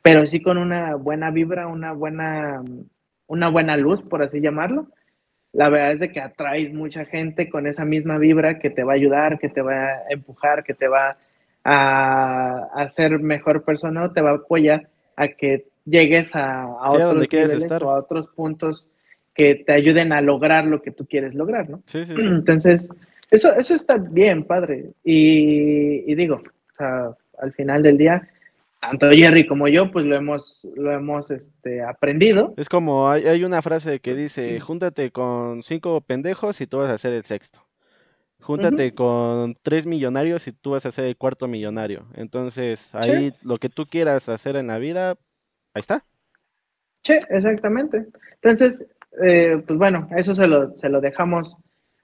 [0.02, 2.62] pero sí con una buena vibra, una buena,
[3.26, 4.86] una buena luz, por así llamarlo.
[5.52, 8.92] La verdad es de que atraes mucha gente con esa misma vibra que te va
[8.92, 11.16] a ayudar, que te va a empujar, que te va
[11.64, 16.88] a, a ser mejor persona o te va a apoyar a que llegues a, a
[16.88, 17.82] Sí, a otros niveles estar.
[17.84, 18.88] o a otros puntos
[19.34, 21.82] que te ayuden a lograr lo que tú quieres lograr, ¿no?
[21.86, 22.22] Sí, sí, sí.
[22.26, 22.88] Entonces,
[23.30, 24.90] eso, eso está bien, padre.
[25.04, 26.42] Y, y digo,
[26.74, 28.28] o sea, al final del día,
[28.80, 32.54] tanto Jerry como yo, pues lo hemos, lo hemos este, aprendido.
[32.56, 36.90] Es como, hay, hay una frase que dice, júntate con cinco pendejos y tú vas
[36.90, 37.64] a ser el sexto.
[38.40, 42.04] Júntate con tres millonarios y tú vas a ser el cuarto millonario.
[42.14, 45.12] Entonces, ahí lo que tú quieras hacer en la vida,
[45.72, 46.04] ahí está.
[47.04, 48.04] Sí, exactamente.
[48.42, 48.84] Entonces,
[49.24, 51.56] eh, pues bueno, eso se lo, se lo dejamos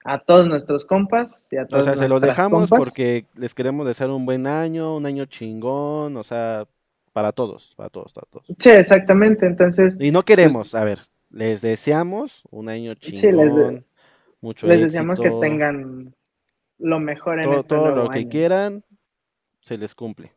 [0.03, 2.79] a todos nuestros compas y a O todos sea, se lo nuestras dejamos compas.
[2.79, 6.65] porque les queremos desear un buen año, un año chingón, o sea,
[7.13, 8.45] para todos, para todos, para todos.
[8.59, 9.45] Sí, exactamente.
[9.45, 13.83] Entonces, Y no queremos, a ver, les deseamos un año Sí, les chingón, de-
[14.41, 16.13] mucho les deseamos que tengan
[16.79, 18.83] lo mejor en todo, este todo nuevo lo que quieran,
[19.59, 20.31] se les cumple,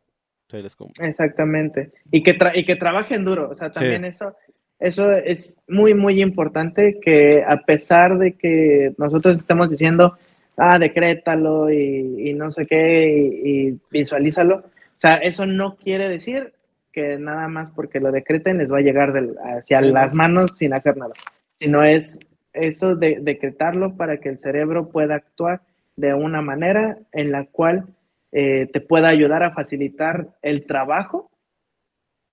[0.47, 1.07] se les cumple.
[1.07, 1.91] Exactamente.
[2.11, 3.49] Y que, tra- y que trabajen duro.
[3.49, 3.79] O sea, Sí.
[3.79, 4.35] también eso,
[4.79, 10.17] eso es muy, muy importante que a pesar de que nosotros estemos diciendo,
[10.57, 14.57] ah, decrétalo y, y no sé qué, y, y visualízalo.
[14.57, 16.53] O sea, eso no quiere decir
[16.91, 20.73] que nada más porque lo decreten les va a llegar del- hacia las manos sin
[20.73, 21.13] hacer nada.
[21.59, 22.19] Sino es
[22.53, 25.61] eso de decretarlo para que el cerebro pueda actuar
[25.97, 27.85] de una manera en la cual
[28.31, 31.29] eh, te pueda ayudar a facilitar el trabajo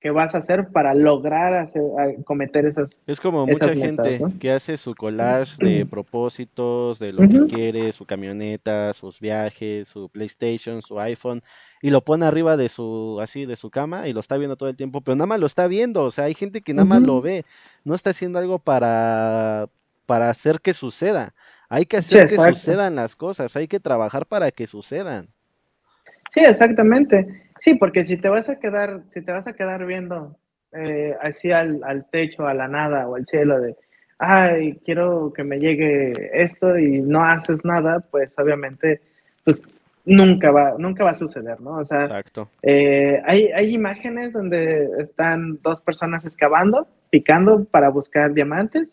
[0.03, 1.83] que vas a hacer para lograr hacer,
[2.25, 2.91] cometer esas.
[3.07, 4.33] Es como esas mucha metas, gente ¿no?
[4.39, 10.09] que hace su collage de propósitos, de lo que quiere, su camioneta, sus viajes, su
[10.09, 11.43] PlayStation, su iPhone,
[11.81, 14.69] y lo pone arriba de su, así, de su cama y lo está viendo todo
[14.69, 17.03] el tiempo, pero nada más lo está viendo, o sea, hay gente que nada más
[17.03, 17.45] lo ve,
[17.85, 19.69] no está haciendo algo para,
[20.07, 21.35] para hacer que suceda.
[21.69, 25.29] Hay que Sí, hacer que sucedan las cosas, hay que trabajar para que sucedan.
[26.35, 27.42] Sí, exactamente.
[27.63, 30.37] Sí, porque si te vas a quedar, si te vas a quedar viendo
[30.73, 33.77] eh, así al, al techo, a la nada o al cielo de,
[34.19, 39.01] ay, quiero que me llegue esto y no haces nada, pues obviamente,
[39.45, 39.61] pues
[40.05, 41.79] nunca va, nunca va a suceder, ¿no?
[41.79, 42.49] O sea, Exacto.
[42.63, 48.89] Eh, hay, hay imágenes donde están dos personas excavando, picando para buscar diamantes,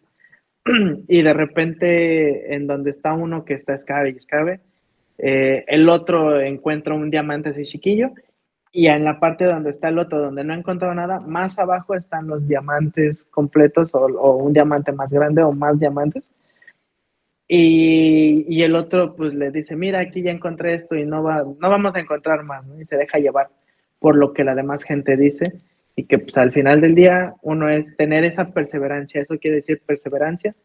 [1.07, 4.59] y de repente en donde está uno que está escabe y escabe,
[5.17, 8.11] eh, el otro encuentra un diamante así chiquillo,
[8.71, 11.95] y en la parte donde está el otro, donde no ha encontrado nada, más abajo
[11.95, 16.23] están los diamantes completos o, o un diamante más grande o más diamantes.
[17.47, 21.43] Y, y el otro pues le dice, mira, aquí ya encontré esto y no, va,
[21.43, 22.79] no vamos a encontrar más, ¿no?
[22.79, 23.49] Y se deja llevar
[23.99, 25.59] por lo que la demás gente dice.
[25.95, 29.81] y que pues al final del día uno es tener esa perseverancia, eso quiere decir
[29.85, 30.55] perseverancia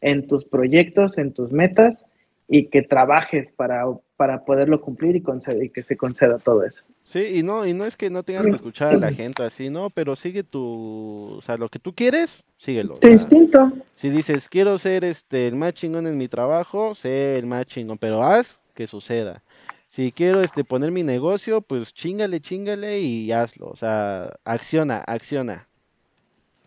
[0.00, 2.04] en tus proyectos, en tus metas
[2.46, 3.84] y que trabajes para,
[4.16, 6.82] para poderlo cumplir y, que se conceda todo eso.
[7.02, 9.70] Sí, y no, y no es que no tengas que escuchar a la gente así,
[9.70, 9.90] ¿no?
[9.90, 12.96] Pero sigue tu, o sea, lo que tú quieres, síguelo.
[12.96, 13.72] Tu instinto.
[13.94, 17.98] Si dices, quiero ser este el más chingón en mi trabajo, sé el más chingón,
[17.98, 19.42] pero haz que suceda.
[19.88, 23.68] Si quiero este poner mi negocio, pues chingale, chingale y hazlo.
[23.68, 25.68] O sea, acciona, acciona.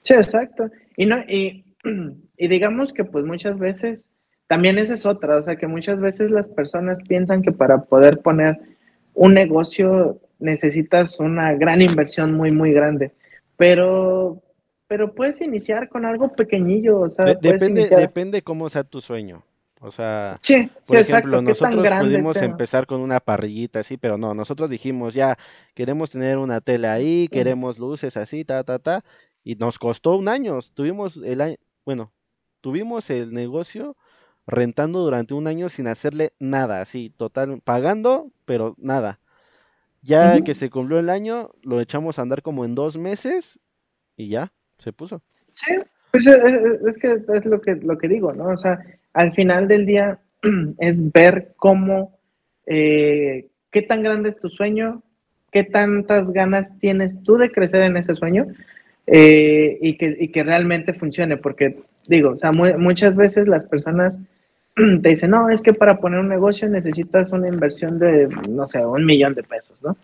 [0.04, 0.70] Sí, exacto.
[0.96, 1.66] Y no, y
[2.38, 4.06] y digamos que pues muchas veces,
[4.48, 8.20] también esa es otra, o sea que muchas veces las personas piensan que para poder
[8.20, 8.58] poner
[9.14, 13.12] un negocio necesitas una gran inversión muy, muy grande,
[13.58, 14.42] pero,
[14.88, 19.44] pero puedes iniciar con algo pequeñillo, o sea, depende, depende cómo sea tu sueño.
[19.80, 20.40] O sea,
[20.88, 25.38] por ejemplo, nosotros pudimos empezar con una parrillita así, pero no, nosotros dijimos ya,
[25.76, 29.04] queremos tener una tele ahí, queremos luces así, ta, ta, ta,
[29.44, 30.58] y nos costó un año.
[30.74, 32.12] Tuvimos el año, bueno,
[32.62, 33.96] tuvimos el negocio
[34.48, 39.20] rentando durante un año sin hacerle nada, así, total, pagando, pero nada.
[40.02, 43.60] Ya que se cumplió el año, lo echamos a andar como en dos meses
[44.16, 45.22] y ya, se puso.
[45.54, 45.76] Sí,
[46.12, 48.46] pues es, que es lo que, lo que digo, ¿no?
[48.46, 48.80] O sea,
[49.14, 50.20] al final del día
[50.80, 52.18] es ver cómo,
[52.66, 55.04] eh, qué tan grande es tu sueño,
[55.52, 58.48] qué tantas ganas tienes tú de crecer en ese sueño
[59.08, 64.16] eh, y, que, y que realmente funcione, porque digo, o sea, muchas veces las personas
[65.02, 68.86] te dicen, no, es que para poner un negocio necesitas una inversión de, no sé,
[68.86, 69.98] un millón de pesos, ¿no?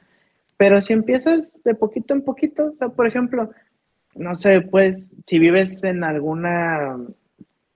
[0.57, 3.51] Pero si empiezas de poquito en poquito, o sea, por ejemplo,
[4.15, 6.97] no sé, pues si vives en alguna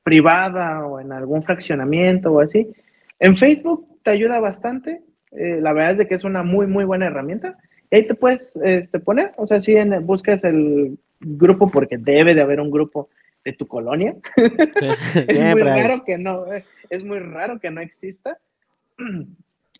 [0.03, 2.71] privada o en algún fraccionamiento o así,
[3.19, 5.01] en Facebook te ayuda bastante.
[5.31, 7.57] Eh, la verdad es de que es una muy, muy buena herramienta.
[7.91, 12.35] Y ahí te puedes este, poner, o sea, si en, buscas el grupo, porque debe
[12.35, 13.09] de haber un grupo
[13.47, 14.13] de tu colonia.
[15.15, 16.45] es muy raro que no,
[16.89, 18.37] es muy raro que no exista.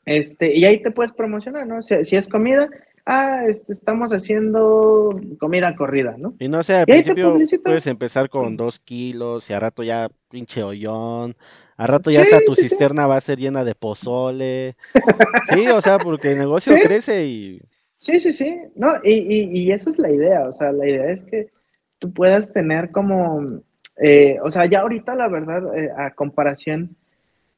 [0.05, 1.81] Este, y ahí te puedes promocionar, ¿no?
[1.81, 2.69] Si, es comida,
[3.05, 6.33] ah, este, estamos haciendo comida corrida, ¿no?
[6.39, 10.63] Y no sé, al principio puedes empezar con dos kilos y a rato ya pinche
[10.63, 11.35] hoyón.
[11.75, 14.77] A rato ya hasta tu cisterna va a ser llena de pozole.
[15.53, 17.61] Sí, o sea, porque el negocio crece y...
[17.99, 18.61] Sí, sí, sí.
[18.75, 20.47] No, y, y, y esa es la idea.
[20.47, 21.49] O sea, la idea es que
[21.99, 23.61] tú puedas tener como,
[23.97, 26.95] eh, o sea, ya ahorita la verdad, eh, a comparación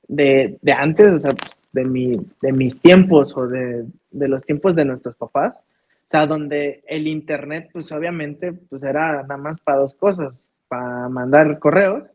[0.08, 1.32] de, de, antes, o sea,
[1.71, 6.25] de, mi, de mis tiempos o de, de, los tiempos de nuestros papás, o sea,
[6.25, 10.34] donde el internet, pues obviamente, pues era nada más para dos cosas,
[10.67, 12.13] para mandar correos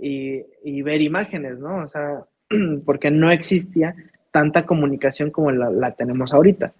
[0.00, 1.84] y, y, ver imágenes, ¿no?
[1.84, 2.24] O sea,
[2.84, 3.94] porque no existía
[4.32, 6.72] tanta comunicación como la, la tenemos ahorita.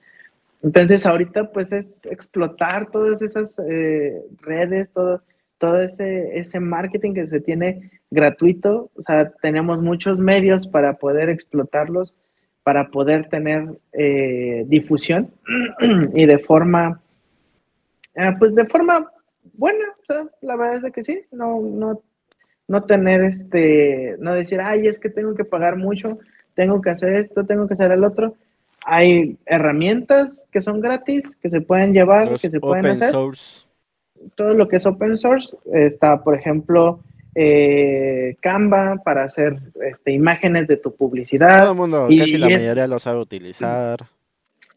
[0.63, 5.23] Entonces ahorita pues es explotar todas esas eh, redes, todo,
[5.59, 11.29] todo ese, ese marketing que se tiene gratuito, o sea, tenemos muchos medios para poder
[11.29, 12.15] explotarlos,
[12.63, 15.33] para poder tener eh, difusión
[16.15, 17.01] y de forma,
[18.17, 19.11] ah, pues de forma
[19.55, 22.03] buena, o sea, la verdad es que sí, no, no,
[22.69, 26.19] no tener este, no decir, ay, es que tengo que pagar mucho,
[26.55, 28.35] tengo que hacer esto, tengo que hacer el otro,
[28.85, 33.13] hay herramientas que son gratis, que se pueden llevar, que se pueden hacer.
[33.13, 33.67] Source.
[34.35, 37.01] Todo lo que es open source está, por ejemplo,
[37.35, 41.63] eh, Canva para hacer este, imágenes de tu publicidad.
[41.63, 44.07] Todo el mundo, casi la mayoría lo sabe utilizar.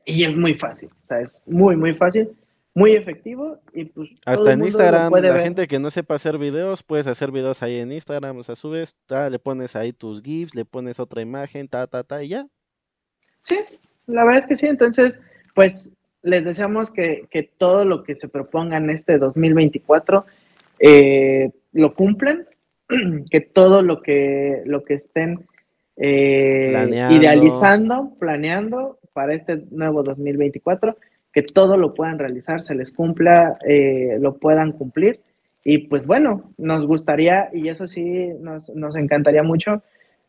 [0.05, 2.29] Y es muy fácil, o sea, es muy, muy fácil,
[2.73, 4.09] muy efectivo y pues...
[4.25, 7.91] Hasta en Instagram, la gente que no sepa hacer videos, puedes hacer videos ahí en
[7.91, 12.03] Instagram, o sea, subes, le pones ahí tus GIFs, le pones otra imagen, ta, ta,
[12.03, 12.47] ta, y ya.
[13.43, 13.59] Sí,
[14.07, 15.19] la verdad es que sí, entonces,
[15.55, 15.91] pues
[16.23, 20.25] les deseamos que, todo lo que se propongan este 2024
[20.79, 22.45] eh, lo cumplan,
[23.29, 25.45] que todo lo que, lo que estén
[25.97, 30.97] eh, idealizando, planeando para este nuevo 2024,
[31.31, 35.19] que todo lo puedan realizar, se les cumpla, eh, lo puedan cumplir.
[35.65, 39.81] Y pues bueno, nos gustaría, y eso sí, nos, nos encantaría mucho,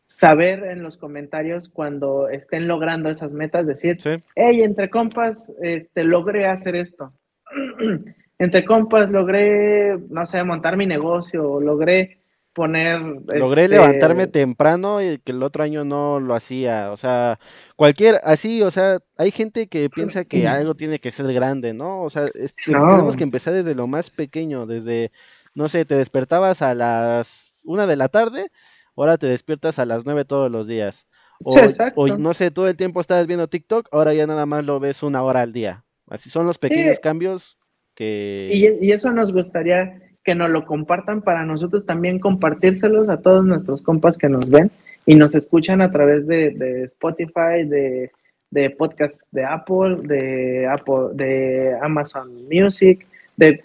[0.09, 3.99] saber en los comentarios cuando estén logrando esas metas, decir,
[4.37, 7.13] hey, entre compas, este, logré hacer esto.
[8.39, 12.19] entre compas, logré, no sé, montar mi negocio, logré
[12.55, 13.01] poner...
[13.01, 17.39] Logré este, levantarme temprano y que el otro año no lo hacía, o sea,
[17.77, 22.03] cualquier, así, o sea, hay gente que piensa que algo tiene que ser grande, ¿no?
[22.03, 22.29] O sea,
[22.65, 25.11] tenemos que empezar desde lo más pequeño, desde,
[25.55, 28.51] no sé, te despertabas a las una de la tarde
[28.97, 31.07] ahora te despiertas a las 9 todos los días.
[31.43, 31.57] O,
[31.97, 35.03] o, no sé, todo el tiempo estás viendo TikTok, ahora ya nada más lo ves
[35.03, 35.85] una hora al día.
[36.09, 37.59] Así son los pequeños cambios
[37.95, 38.51] Que...
[38.53, 43.45] Y, y eso nos gustaría que nos lo compartan para nosotros también compartírselos a todos
[43.45, 44.71] nuestros compas que nos ven
[45.07, 48.11] y nos escuchan a través de, de Spotify, de,
[48.51, 53.63] de podcast de Apple, de Apple, de Amazon Music, de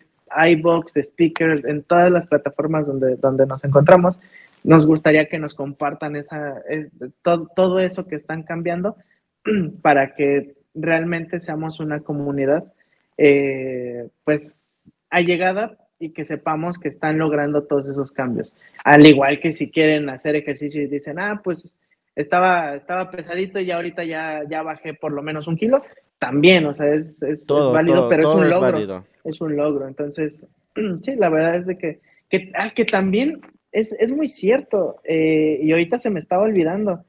[0.47, 4.19] iBox, de Speakers, en todas las plataformas donde, donde nos encontramos.
[4.63, 6.61] Nos gustaría que nos compartan esa,
[7.21, 8.97] todo, todo eso que están cambiando
[9.81, 12.71] para que realmente seamos una comunidad
[13.17, 14.59] eh, pues
[15.09, 18.53] allegada y que sepamos que están logrando todos esos cambios.
[18.83, 21.73] Al igual que si quieren hacer ejercicio y dicen, ah, pues
[22.15, 25.83] estaba, estaba pesadito y ahorita ya, ya bajé por lo menos un kilo,
[26.17, 29.05] también, o sea, es, es, válido, pero es un logro.
[29.23, 29.87] Es un logro.
[29.87, 30.45] Entonces,
[31.03, 31.99] sí, la verdad es de que,
[32.29, 33.41] que, ah, que también
[33.71, 37.03] es, es muy cierto, eh, y ahorita se me estaba olvidando.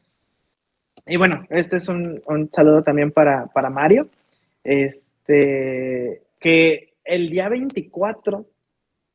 [1.06, 4.08] Y bueno, este es un, un saludo también para, para Mario.
[4.62, 8.46] Este, que el día 24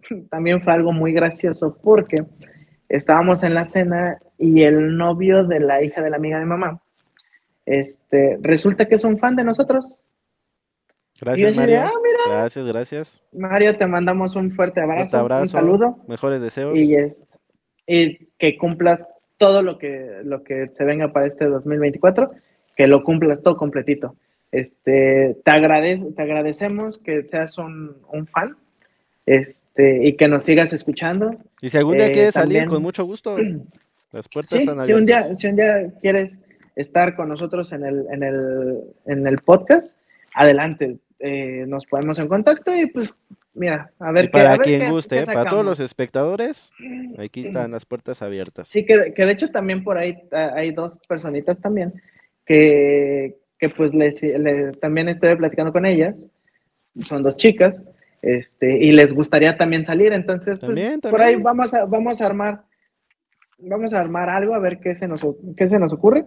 [0.30, 2.26] también fue algo muy gracioso porque
[2.90, 6.82] estábamos en la cena y el novio de la hija de la amiga de mamá,
[7.66, 9.98] este, resulta que es un fan de nosotros.
[11.20, 11.82] Gracias, Mario.
[11.82, 11.92] Ah,
[12.28, 13.22] gracias, gracias.
[13.32, 15.98] Mario, te mandamos un fuerte abrazo, un saludo.
[16.08, 16.78] Mejores deseos.
[16.78, 16.96] Y,
[17.88, 19.02] y que cumplas
[19.38, 22.32] todo lo que, lo que se venga para este 2024,
[22.76, 24.16] que lo cumplas todo completito.
[24.52, 28.56] Este, te, agradece, te agradecemos que seas un, un fan.
[29.26, 31.36] Este, y que nos sigas escuchando.
[31.62, 33.38] Y si algún día eh, quieres salir, con mucho gusto,
[34.12, 34.88] las puertas están abiertas.
[34.88, 36.40] Si un, día, si un día quieres
[36.76, 39.98] estar con nosotros en el, en el, en el podcast,
[40.34, 43.10] adelante, eh, nos ponemos en contacto y pues
[43.56, 44.30] mira, a ver.
[44.30, 46.72] para quien guste, para todos los espectadores,
[47.18, 48.68] aquí están las puertas abiertas.
[48.68, 51.94] Sí, que, que de hecho también por ahí ah, hay dos personitas también
[52.46, 54.22] que, que pues les,
[54.80, 56.16] también estoy platicando con ellas,
[57.06, 57.82] son dos chicas,
[58.22, 62.62] este, y les gustaría también salir, entonces pues, por ahí vamos a, vamos a armar,
[63.58, 65.22] vamos a armar algo, a ver qué se nos,
[65.58, 66.26] qué se nos ocurre,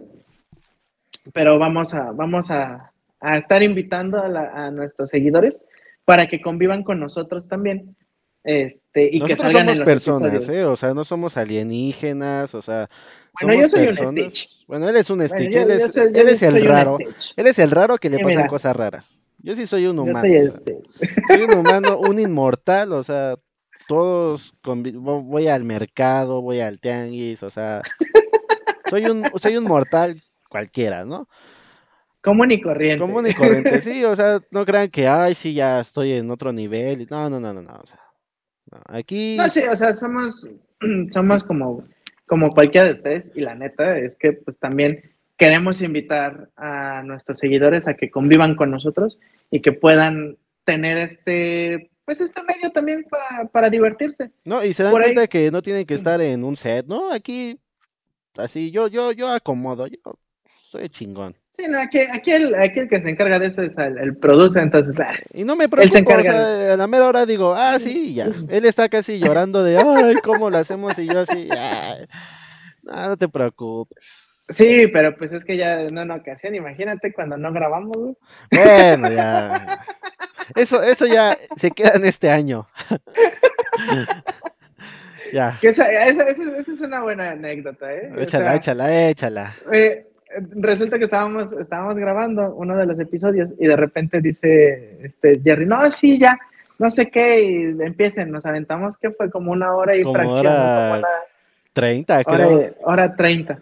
[1.33, 5.63] pero vamos a, vamos a, a estar invitando a, nuestros seguidores
[6.09, 7.95] para que convivan con nosotros también.
[8.43, 10.65] Este, y que salgan somos personas, ¿eh?
[10.65, 12.89] o sea, no somos alienígenas, o sea,
[13.39, 14.65] bueno, yo soy un Stitch.
[14.65, 16.97] Bueno, él es un Stitch, él, es, él es el raro,
[17.35, 19.23] él es el raro que le pasan cosas raras.
[19.37, 20.21] Yo sí soy un humano.
[20.21, 20.51] Soy,
[21.27, 23.35] soy, un humano, un inmortal, o sea,
[23.87, 27.83] todos voy al mercado, voy al tianguis, o sea,
[28.89, 31.27] soy un, soy un mortal cualquiera, ¿no?
[32.21, 32.99] Común y corriente.
[32.99, 36.51] Común y corriente, sí, o sea, no crean que, ay, sí, ya estoy en otro
[36.51, 37.07] nivel.
[37.09, 37.99] No, no, no, no, no, o sea,
[38.87, 39.35] aquí...
[39.37, 40.45] No, sí, o sea, somos,
[41.11, 41.87] somos como,
[42.25, 47.39] como cualquiera de ustedes y la neta es que pues también queremos invitar a nuestros
[47.39, 53.05] seguidores a que convivan con nosotros y que puedan tener este pues este medio también
[53.51, 54.31] para, divertirse.
[54.43, 57.11] No, y se dan cuenta que no tienen que estar en un set, ¿no?
[57.11, 57.59] Aquí
[58.35, 59.97] así yo yo yo acomodo, yo
[60.69, 61.35] soy chingón.
[61.59, 64.15] Sí, no, aquí, aquí, el, aquí el que se encarga de eso es el, el
[64.15, 64.95] producer, entonces.
[64.97, 68.29] Ah, y no me preocupo, o sea, a la mera hora digo, ah, sí, ya.
[68.47, 70.97] Él está casi llorando de, ay, ¿cómo lo hacemos?
[70.97, 72.05] Y yo así, ay,
[72.83, 74.25] no te preocupes.
[74.55, 78.15] Sí, pero pues es que ya en una ocasión, imagínate cuando no grabamos, güey.
[78.51, 79.83] Bueno, ya.
[80.55, 82.69] Eso, eso ya se queda en este año.
[85.33, 85.59] ya.
[85.61, 88.13] esa, esa, es una buena anécdota, ¿eh?
[88.17, 89.55] Échala, échala, échala.
[89.73, 90.08] Eh,
[90.55, 95.65] resulta que estábamos, estábamos grabando uno de los episodios y de repente dice este Jerry,
[95.65, 96.37] no, sí, ya,
[96.77, 100.91] no sé qué, y empiecen, nos aventamos que fue como una hora y como Hora...
[100.95, 101.07] Como
[101.73, 102.49] 30, creo.
[102.49, 103.59] Hora, hora 30.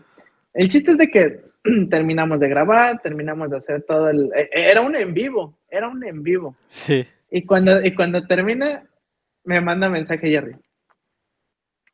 [0.53, 1.41] El chiste es de que
[1.89, 4.32] terminamos de grabar, terminamos de hacer todo el...
[4.36, 6.55] E, e, era un en vivo, era un en vivo.
[6.68, 7.05] Sí.
[7.30, 8.84] Y cuando, y cuando termina,
[9.43, 10.55] me manda mensaje Jerry.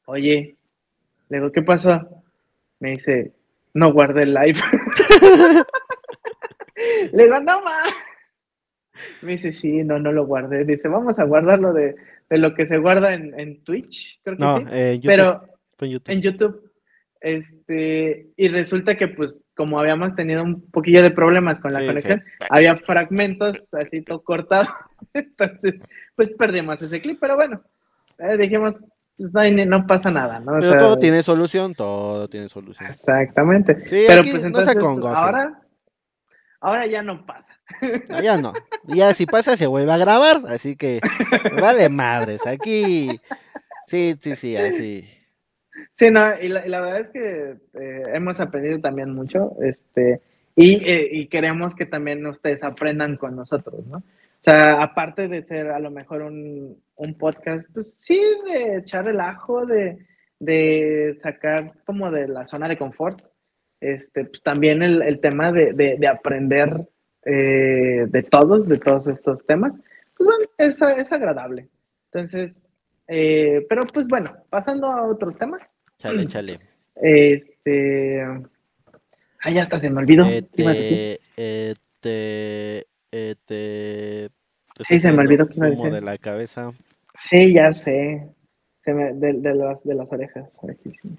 [0.06, 0.56] Oye,
[1.30, 2.24] le digo, ¿qué pasó?
[2.80, 3.32] Me dice,
[3.74, 4.60] no guardé el live.
[7.14, 7.84] le digo, no ma.
[9.22, 10.66] Me dice, sí, no, no lo guardé.
[10.66, 11.96] Dice, vamos a guardarlo de,
[12.30, 14.66] de lo que se guarda en, en Twitch, creo que no, sí.
[14.72, 15.48] Eh, Pero
[15.80, 16.72] en YouTube.
[17.20, 22.24] Este, y resulta que pues como habíamos tenido un poquillo de problemas con la conexión,
[22.50, 24.68] había fragmentos así todo cortado,
[25.14, 25.76] entonces
[26.16, 27.62] pues perdimos ese clip, pero bueno,
[28.18, 28.76] eh, dijimos,
[29.18, 30.54] no, no, pasa nada, ¿no?
[30.60, 32.90] Pero todo tiene solución, todo tiene solución.
[32.90, 33.76] Exactamente.
[33.76, 35.62] pero pues entonces ahora,
[36.60, 37.54] ahora ya no pasa.
[38.22, 38.54] ya no.
[38.88, 41.00] Ya si pasa se vuelve a grabar, así que
[41.62, 42.46] vale madres.
[42.48, 43.20] Aquí
[43.88, 45.06] sí, sí, sí, así.
[45.98, 50.22] Sí, no, y la, la verdad es que eh, hemos aprendido también mucho, este,
[50.56, 54.04] y, eh, y, queremos que también ustedes aprendan con nosotros, ¿no?
[54.46, 59.06] O sea, aparte de ser a lo mejor un, un podcast, pues sí, de echar
[59.06, 59.98] relajo, de,
[60.40, 63.22] de sacar como de la zona de confort.
[63.80, 66.88] Este, pues también el, el tema de, de, de aprender
[67.26, 69.72] eh, de todos, de todos estos temas,
[70.18, 71.70] pues bueno, es, es agradable.
[72.12, 72.52] Entonces,
[73.08, 75.62] eh, pero pues bueno, pasando a otros temas.
[75.98, 76.60] Chale, chale.
[76.96, 78.22] Este.
[79.42, 80.26] Ah, ya hasta se me olvidó.
[80.26, 84.30] Este, este, este,
[84.76, 86.72] te Sí, se me olvidó a humo de la cabeza.
[87.20, 88.28] Sí, ya sé.
[88.84, 90.50] Se me- de, de las, de las orejas.
[90.68, 91.10] Aquí sí.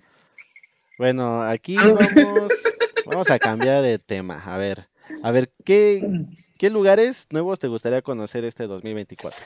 [0.99, 1.95] Bueno, aquí Ah.
[1.95, 2.53] vamos,
[3.07, 4.43] vamos a cambiar de tema.
[4.45, 4.87] A ver,
[5.23, 6.03] a ver, ¿qué,
[6.59, 9.39] qué lugares nuevos te gustaría conocer este 2024?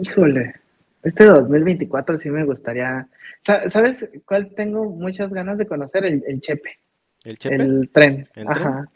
[0.00, 0.54] Híjole,
[1.02, 3.08] este 2024 sí me gustaría.
[3.44, 6.04] Sa- ¿Sabes cuál tengo muchas ganas de conocer?
[6.04, 6.78] El, el Chepe,
[7.24, 7.56] ¿El Chepe?
[7.56, 8.28] el tren.
[8.36, 8.86] ¿El Ajá.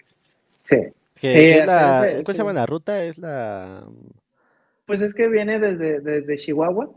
[0.65, 0.77] Sí.
[1.21, 3.03] ¿Qué- sí, qué es ese- la, ese- ¿Cómo se llama la ruta?
[3.05, 3.85] Es la...
[4.87, 6.91] Pues es que viene desde, desde Chihuahua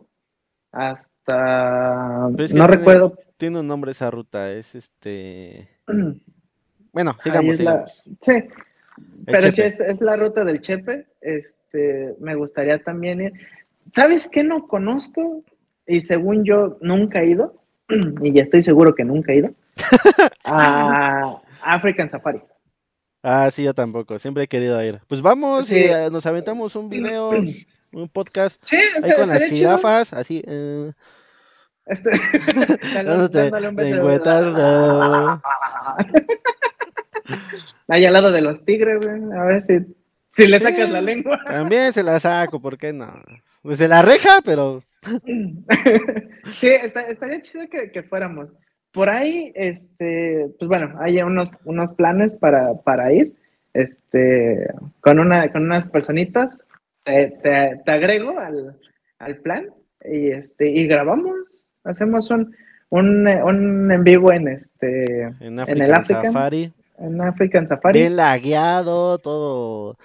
[0.71, 2.29] hasta.
[2.31, 3.17] Pero es que no tiene- recuerdo.
[3.37, 5.69] Tiene un nombre esa ruta, es este...
[6.91, 7.85] Bueno, sigamos, la-.
[8.21, 8.49] Sí, El
[9.25, 11.05] pero sí es, es la ruta del Chepe.
[11.21, 13.33] Este, me gustaría también ir.
[13.93, 15.43] ¿Sabes qué no conozco?
[15.85, 17.61] Y según yo nunca he ido,
[18.23, 19.51] y ya estoy seguro que nunca he ido,
[20.45, 22.41] a African Safari.
[23.21, 25.01] Ah, sí, yo tampoco, siempre he querido ir.
[25.07, 25.75] Pues vamos, Sí.
[25.75, 27.29] y, eh, nos aventamos un video,
[27.91, 30.41] un podcast, Sí, ahí está- con las jirafas, así...
[30.47, 30.91] eh,
[31.85, 32.09] Este,
[33.03, 33.51] Dándote
[34.55, 35.41] ah.
[37.87, 39.21] Ahí al lado de los tigres, güey.
[39.37, 39.79] A ver si,
[40.35, 40.91] si le sacas Sí.
[40.91, 41.39] la lengua.
[41.45, 43.07] También se la saco, ¿por qué no?
[43.63, 44.83] Desde la reja, pero...
[46.53, 48.49] Sí, está- estaría chido que, que fuéramos.
[48.91, 53.33] Por ahí, este, pues bueno, hay unos, unos planes para, para ir,
[53.73, 54.67] este,
[55.01, 56.49] con una, con unas personitas,
[57.03, 58.75] te, te- te agrego al,
[59.19, 59.67] al plan
[60.03, 61.35] y este, y grabamos,
[61.83, 62.55] hacemos un,
[62.89, 67.99] un, un en vivo en este, En en el African, Safari, en African Safari.
[67.99, 69.97] bien lagueado, todo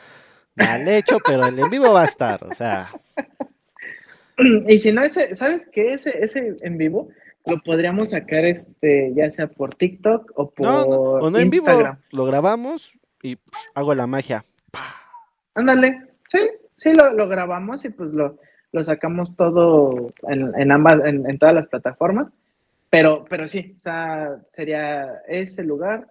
[0.56, 2.90] mal hecho, pero el en vivo va a estar, o sea...
[4.66, 5.94] Y si no, ese, ¿sabes qué?
[5.94, 7.08] Ese, ese en vivo
[7.46, 11.50] lo podríamos sacar, este, ya sea por TikTok o por No, no, o no en
[11.50, 11.98] vivo, Instagram.
[12.10, 12.92] lo grabamos
[13.22, 14.44] y pff, hago la magia.
[15.54, 16.38] Ándale, sí,
[16.76, 18.38] sí, lo, lo grabamos y pues lo,
[18.72, 22.28] lo sacamos todo en, en ambas, en, en todas las plataformas.
[22.90, 26.06] Pero, pero sí, o sea, sería ese lugar.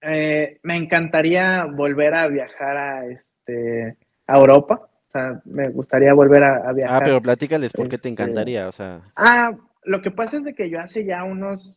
[0.00, 3.96] Eh, me encantaría volver a viajar a este
[4.26, 4.88] a Europa.
[5.08, 7.02] O sea, me gustaría volver a, a Ah, viajar.
[7.02, 9.00] pero platícales por qué te Este, encantaría, o sea...
[9.16, 9.52] Ah,
[9.88, 11.74] lo que pasa es de que yo hace ya unos,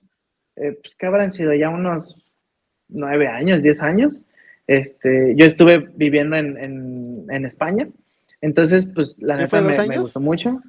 [0.55, 1.53] eh, pues, ¿qué habrán sido?
[1.53, 2.17] Ya unos
[2.89, 4.21] nueve años, diez años.
[4.67, 7.87] Este, yo estuve viviendo en, en, en España.
[8.41, 10.61] Entonces, pues, la ¿Qué neta me, me gustó mucho.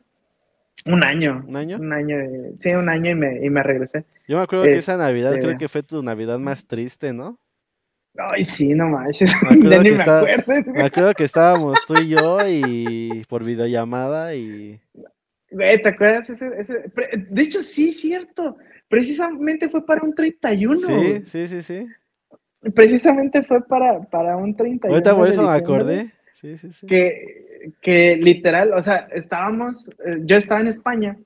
[0.86, 1.45] Un año.
[1.47, 1.76] ¿Un año?
[1.78, 2.16] Un año,
[2.61, 4.05] sí, un año y me, y me regresé.
[4.26, 7.38] Yo me acuerdo que esa Navidad Este- creo que fue tu Navidad más triste, ¿no?
[8.16, 9.32] Ay, sí, no manches.
[9.51, 10.72] Me ya ni me estaba- acuerdo.
[10.72, 14.80] Me acuerdo que estábamos tú y yo y por videollamada y...
[15.53, 16.28] Güey, ¿te acuerdas?
[16.30, 16.84] Ese, ese...
[17.30, 18.57] De hecho, sí, cierto.
[18.88, 20.76] Precisamente fue para un 31.
[20.76, 21.86] Sí, sí, sí, sí.
[22.74, 24.94] Precisamente fue para, para un 31.
[24.94, 26.11] Ahorita por eso me acordé.
[26.34, 26.86] Sí, sí, sí.
[26.86, 31.16] Que, que literal, o sea, estábamos, eh, yo estaba en España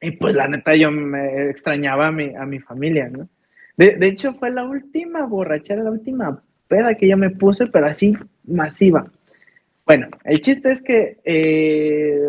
[0.00, 3.28] y pues la neta yo me extrañaba a mi, a mi familia, ¿no?
[3.76, 7.86] De, de hecho fue la última borrachera, la última peda que yo me puse, pero
[7.86, 9.10] así masiva.
[9.84, 12.20] Bueno, el chiste es que eh,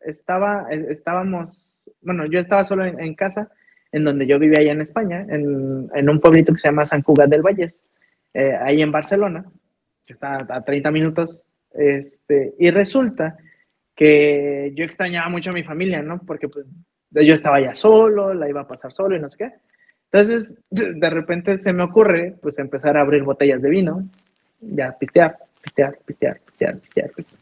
[0.00, 3.50] estaba, eh, estábamos, bueno, yo estaba solo en, casa,
[3.92, 7.02] en donde yo vivía allá en España, en, en un pueblito que se llama San
[7.02, 7.80] Cugat del Valles,
[8.34, 9.44] eh, ahí en Barcelona,
[10.06, 11.42] que está a 30 minutos,
[11.72, 13.36] este, y resulta
[13.94, 16.20] que yo extrañaba mucho a mi familia, ¿no?
[16.24, 16.66] Porque pues
[17.10, 19.52] yo estaba ya solo, la iba a pasar solo y no sé qué.
[20.10, 24.08] Entonces, de, de repente se me ocurre, pues, empezar a abrir botellas de vino,
[24.60, 27.10] ya pistear, pistear, pistear, pistear, pistear.
[27.10, 27.37] pistear.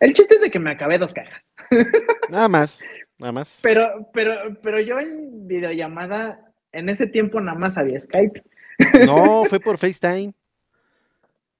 [0.00, 1.40] El chiste es de que me acabé dos cajas.
[2.30, 2.82] Nada más,
[3.18, 3.60] nada más.
[3.62, 6.40] Pero, pero, pero yo en videollamada,
[6.72, 8.42] en ese tiempo nada más había Skype.
[9.06, 10.34] No, fue por FaceTime.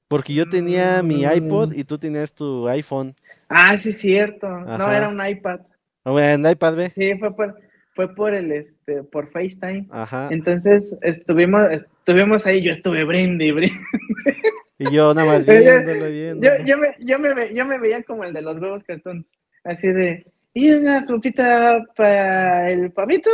[0.08, 1.32] Porque yo tenía mi Mm.
[1.36, 3.16] iPod y tú tenías tu iPhone.
[3.48, 4.48] Ah, sí, cierto.
[4.48, 5.60] No, era un iPad.
[6.04, 6.90] Bueno, en iPad, ve.
[6.90, 7.58] Sí, fue por,
[7.94, 9.86] fue por el, este, por FaceTime.
[9.90, 10.28] Ajá.
[10.30, 13.80] Entonces, estuvimos, estuvimos ahí, yo estuve brinde y brinde.
[14.78, 16.56] Y yo nada más viéndolo, viéndolo.
[16.58, 19.26] Yo, yo, me, yo, me, yo me veía como el de los huevos cartoons,
[19.64, 23.30] así de, y una copita para el pavito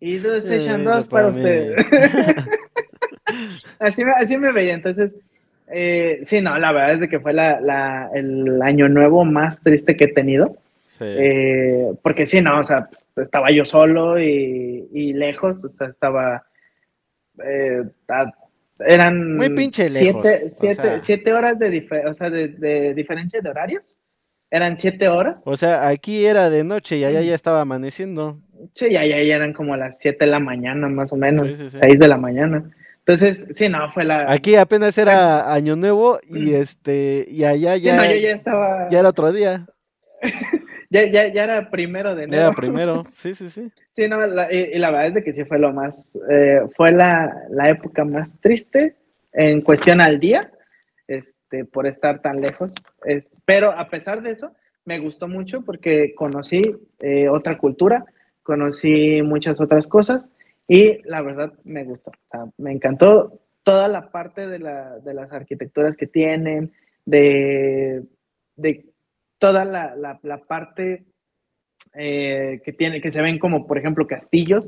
[0.00, 1.76] y dos echan dos para usted.
[3.78, 5.12] así, me, así me veía, entonces,
[5.70, 9.60] Eh, sí, no, la verdad es de que fue la, la, el año nuevo más
[9.60, 10.56] triste que he tenido.
[10.96, 11.04] Sí.
[11.06, 16.44] Eh, porque sí, no, o sea, estaba yo solo y, y lejos, o sea, estaba...
[17.44, 18.32] eh, a-
[18.86, 21.00] eran Muy pinche lejos, siete, o siete, sea.
[21.00, 23.96] siete horas de, o sea, de, de diferencia de horarios.
[24.50, 25.42] Eran siete horas.
[25.44, 28.40] O sea, aquí era de noche y allá ya estaba amaneciendo.
[28.74, 31.56] Sí, ya, ya, ya eran como las 7 de la mañana, más o menos, Sí,
[31.56, 31.78] sí, sí.
[31.80, 32.70] 6 de la mañana.
[33.00, 34.30] Entonces, sí, no, fue la...
[34.30, 38.88] Aquí apenas era año nuevo y este y allá ya, no, yo ya estaba...
[38.90, 39.66] ya era otro día.
[40.90, 42.44] Ya, ya, ya era primero de enero.
[42.44, 43.04] era primero.
[43.12, 43.70] Sí, sí, sí.
[43.94, 46.08] Sí, no, la- y, y la verdad es de que sí fue lo más...
[46.30, 48.96] eh, fue la, la época más triste
[49.32, 50.50] en cuestión al día,
[51.06, 52.72] este, por estar tan lejos.
[53.04, 54.52] Es- pero a pesar de eso,
[54.86, 56.62] me gustó mucho porque conocí
[57.00, 58.06] eh, otra cultura,
[58.42, 60.26] conocí muchas otras cosas
[60.66, 62.10] y la verdad me gustó.
[62.12, 66.72] O sea, me encantó toda la parte de, la, de las arquitecturas que tienen,
[67.04, 68.04] de,
[68.56, 68.86] de
[69.38, 71.04] toda la, la- la parte
[71.94, 74.66] eh, que tiene, que se ven como, por ejemplo, castillos.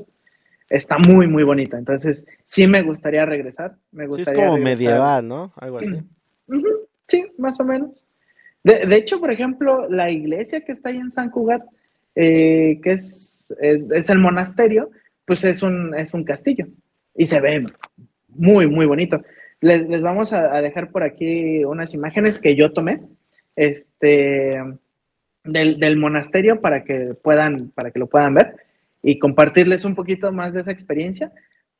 [0.68, 1.76] Está muy, muy bonita.
[1.78, 3.74] Entonces, sí me gustaría regresar.
[3.90, 4.78] Me Sí, es gustaría como regresar.
[4.78, 5.52] medieval, ¿no?
[5.56, 6.00] Algo así.
[7.08, 8.06] Sí, más o menos.
[8.62, 11.62] De, de hecho, por ejemplo, la iglesia que está ahí en San Cugat,
[12.14, 14.90] eh, que es, es, es el monasterio,
[15.24, 16.66] pues es un, es un castillo
[17.16, 17.64] y se ve
[18.28, 19.22] muy, muy bonito.
[19.60, 23.00] Les, les vamos a, a dejar por aquí unas imágenes que yo tomé
[23.60, 24.58] este,
[25.44, 28.56] del, del monasterio para que, puedan, para que lo puedan ver
[29.02, 31.30] y compartirles un poquito más de esa experiencia.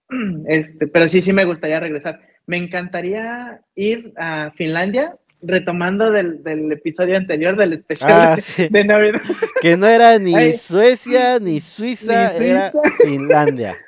[0.49, 2.21] Este, pero sí, sí me gustaría regresar.
[2.47, 8.69] Me encantaría ir a Finlandia, retomando del, del episodio anterior del especial Ah, de, sí.
[8.69, 9.21] de Navidad.
[9.63, 10.53] Que no era ni Ay.
[10.55, 12.73] Suecia ni Suiza, Ni era.
[13.05, 13.79] Finlandia.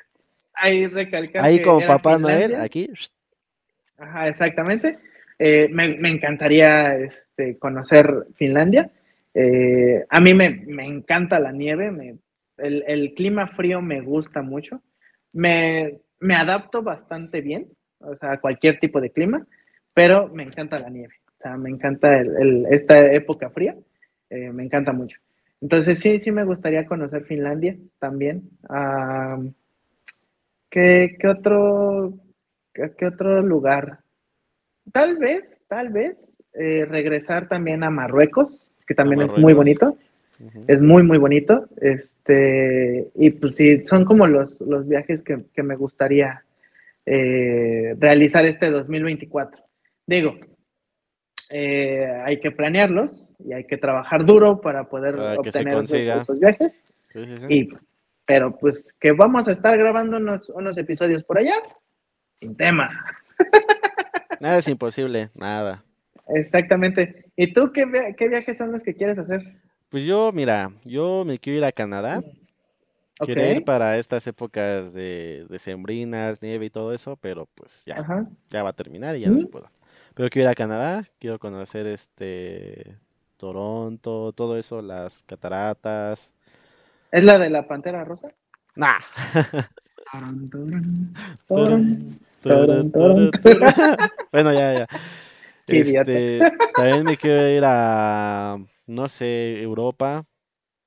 [0.55, 2.47] Ahí recalcar Ahí como Papá Finlandia.
[2.47, 2.89] Noel, aquí.
[3.97, 4.97] Ajá, exactamente.
[5.45, 8.89] Eh, me, encantaría este, conocer Finlandia.
[9.33, 12.15] Eh, a mí me, me encanta la nieve, me-
[12.57, 14.81] el, clima frío me gusta mucho.
[15.33, 17.67] Me, me adapto bastante bien,
[17.99, 19.45] o sea, a cualquier tipo de clima,
[19.93, 21.15] pero me encanta la nieve.
[21.27, 23.75] O sea, me encanta el- el- esta época fría,
[24.29, 25.19] eh, me encanta mucho.
[25.59, 28.49] Entonces sí, sí me gustaría conocer Finlandia también.
[28.69, 29.37] Ah,
[30.69, 32.13] ¿qué, qué otro,
[32.73, 34.02] qué otro lugar?
[34.91, 39.97] Tal vez, tal vez eh, regresar también a Marruecos, que también es muy bonito,
[40.67, 41.67] es muy, muy bonito.
[41.77, 46.43] Este, y pues sí, son como los, los viajes que, que me gustaría
[47.05, 49.63] eh, realizar este 2024.
[50.05, 50.35] Digo,
[51.49, 56.81] eh, hay que planearlos y hay que trabajar duro para poder Para obtener esos, viajes.
[57.09, 57.45] Sí, sí, sí.
[57.49, 57.69] Y,
[58.25, 61.55] pero pues que vamos a estar grabando unos, unos episodios por allá,
[62.39, 62.89] sin tema.
[64.43, 65.83] Nada es imposible, nada.
[66.27, 67.31] Exactamente.
[67.37, 69.41] ¿Y tú qué, via- qué viajes son los que quieres hacer?
[69.89, 72.21] Pues yo, mira, yo me quiero ir a Canadá.
[73.21, 78.01] Quiero ir para estas épocas de, de sembrinas, nieve y todo eso, pero pues ya,
[78.01, 78.27] Ajá.
[78.49, 79.67] ya va a terminar y ya no se puede.
[80.15, 82.97] Pero quiero ir a Canadá, quiero conocer este
[83.37, 86.33] Toronto, todo eso, las cataratas.
[87.11, 88.33] ¿Es la de la Pantera Rosa?
[88.75, 88.99] Nah.
[91.47, 93.97] Tarán, tarán, tarán, tarán.
[94.31, 94.87] Bueno, ya, ya.
[95.67, 96.39] Este,
[96.75, 100.25] también me quiero ir a, no sé, Europa,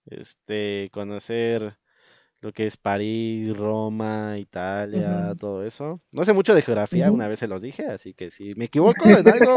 [0.06, 1.78] este, conocer
[2.40, 6.00] lo que es París, Roma, Italia, todo eso.
[6.12, 9.08] No sé mucho de geografía, una vez se los dije, así que si me equivoco
[9.08, 9.56] en algo,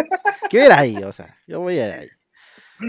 [0.50, 2.10] quiero ir ahí, o sea, yo voy a ir ahí.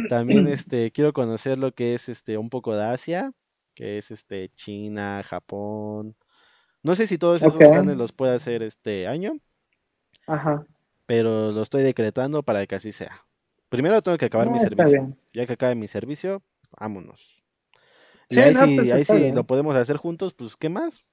[0.09, 3.33] También, este, quiero conocer lo que es, este, un poco de Asia,
[3.75, 6.17] que es, este, China, Japón.
[6.83, 9.35] No sé si todos esos planes los puedo hacer este año,
[10.27, 10.65] Ajá.
[11.07, 13.25] pero lo estoy decretando para que así sea.
[13.69, 14.87] Primero tengo que acabar mi Ah, servicio.
[15.03, 15.17] bien.
[15.33, 16.43] Ya que acabe mi servicio,
[16.79, 17.43] vámonos.
[18.29, 21.05] Y ahí no, sí, pues, ahí sí lo podemos hacer juntos, pues ¿qué más?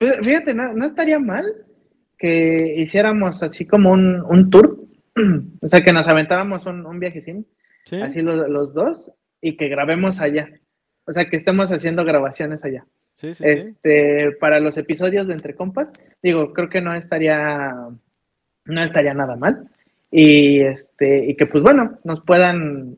[0.00, 1.44] Fí- Fíjate, no, no estaría mal
[2.18, 4.84] que hiciéramos así como un, un tour.
[5.60, 7.46] O sea, que nos aventáramos un, un viajecín,
[7.84, 9.10] Sí, así los, los dos,
[9.40, 10.48] y que grabemos allá.
[11.06, 12.86] O sea, que estemos haciendo grabaciones allá.
[13.18, 13.48] Sí, sí, sí.
[13.48, 15.88] Este, para los episodios de Entre Compas,
[16.22, 17.74] digo, creo que no estaría,
[18.64, 19.68] no estaría nada mal.
[20.10, 22.96] Y este, y que pues bueno, nos puedan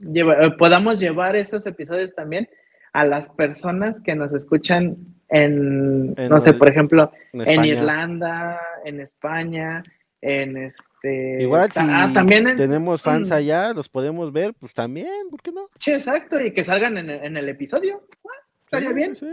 [0.00, 2.48] llevar, eh, podamos llevar esos episodios también
[2.92, 4.96] a las personas que nos escuchan
[5.28, 7.64] en, En no sé, el- por ejemplo, En.
[7.64, 9.82] Irlanda, en España,
[10.20, 15.30] en este Igual si ah, también en- tenemos fans allá, los podemos ver, pues también,
[15.30, 15.70] ¿por qué no?
[15.78, 18.02] Sí, exacto, y que salgan en, el- en el episodio.
[18.26, 18.28] Ah,
[18.64, 19.16] estaría Sí, bien.
[19.16, 19.26] sí.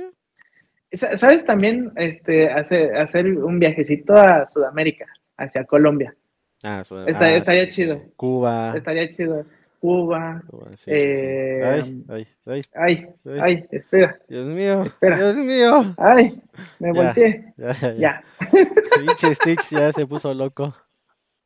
[0.94, 5.06] Sa- ¿Sabes también este, hace- hacer un viajecito a Sudamérica?
[5.40, 6.16] hacia Colombia.
[6.64, 8.02] Ah, Está- ah, estaría sí, chido.
[8.16, 8.74] Cuba.
[8.76, 9.46] Estaría chido.
[9.80, 10.42] Cuba.
[10.48, 10.92] Cuba, sí, sí, sí.
[10.96, 12.62] eh, Ay, ay, ay.
[12.74, 13.08] Ay,
[13.40, 13.66] Ay.
[13.70, 14.18] espera.
[14.28, 14.82] Dios mío.
[14.86, 15.18] Espera.
[15.18, 15.94] Dios mío.
[16.00, 16.42] Ay,
[16.80, 16.94] me Ya.
[17.04, 17.54] volteé.
[17.58, 18.24] Ya, ya, ya.
[19.20, 19.34] Ya.
[19.36, 20.74] Stitch ya se puso loco.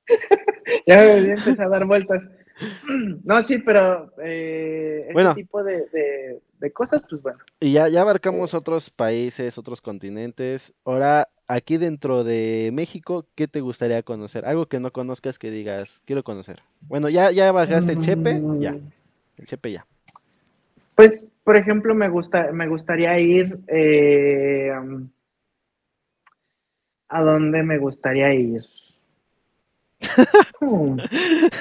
[0.87, 2.23] Ya me empecé a dar vueltas.
[3.25, 5.33] No, sí, pero eh, ese Bueno.
[5.33, 7.39] tipo de, de, de cosas, pues bueno.
[7.59, 10.73] Y ya, ya abarcamos otros países, otros continentes.
[10.85, 14.45] Ahora, aquí dentro de México, ¿qué te gustaría conocer?
[14.45, 16.61] Algo que no conozcas que digas, quiero conocer.
[16.81, 18.73] Bueno, ya, ya bajaste el Chepe, ya.
[18.73, 18.91] Mm,
[19.37, 19.85] El Chepe ya.
[20.95, 23.59] Pues, por ejemplo, me gusta, me gustaría ir.
[23.67, 24.71] eh,
[27.09, 28.61] ¿A dónde me gustaría ir?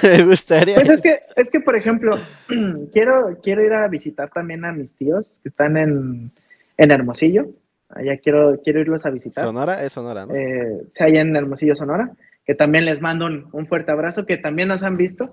[0.03, 0.75] Me gustaría.
[0.75, 2.17] Pues es que, es que, por ejemplo,
[2.93, 6.31] quiero, quiero ir a visitar también a mis tíos que están en,
[6.77, 7.49] en Hermosillo.
[7.89, 9.43] Allá quiero, quiero irlos a visitar.
[9.43, 10.33] Sonora es Sonora, ¿no?
[10.33, 12.11] eh, allá en Hermosillo, Sonora,
[12.45, 15.29] que también les mando un, un fuerte abrazo, que también nos han visto,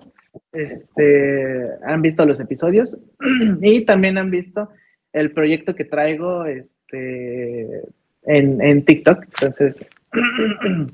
[0.51, 2.97] este, han visto los episodios
[3.61, 4.69] y también han visto
[5.13, 7.81] el proyecto que traigo este,
[8.23, 9.85] en, en TikTok, entonces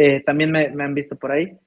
[0.00, 1.58] eh, también me, han visto por ahí.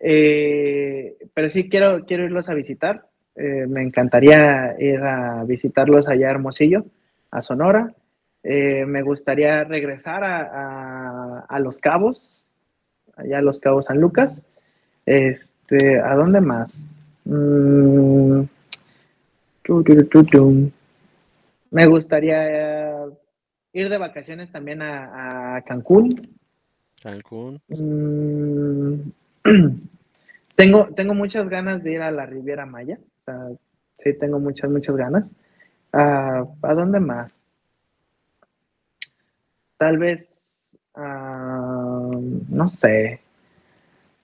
[0.00, 6.28] Eh, pero sí quiero, quiero irlos a visitar, eh, me encantaría ir a visitarlos allá
[6.28, 6.84] a Hermosillo,
[7.32, 7.92] a Sonora.
[8.44, 12.42] Me gustaría regresar a, a- Los Cabos,
[13.16, 14.40] allá a Los Cabos San Lucas.
[15.04, 16.72] Este, ¿a dónde más?
[17.24, 18.42] Mm.
[21.70, 23.04] Me gustaría
[23.72, 26.39] ir de vacaciones también a, a Cancún.
[27.02, 27.60] Cancún.
[27.68, 29.10] Mm,
[30.56, 32.98] tengo, tengo muchas ganas de ir a la Riviera Maya.
[33.24, 33.48] Sea,
[34.02, 35.24] sí, tengo muchas, muchas ganas.
[35.92, 37.32] Ah, ¿A dónde más?
[39.76, 40.38] Tal vez,
[40.94, 42.10] ah,
[42.48, 43.20] no sé.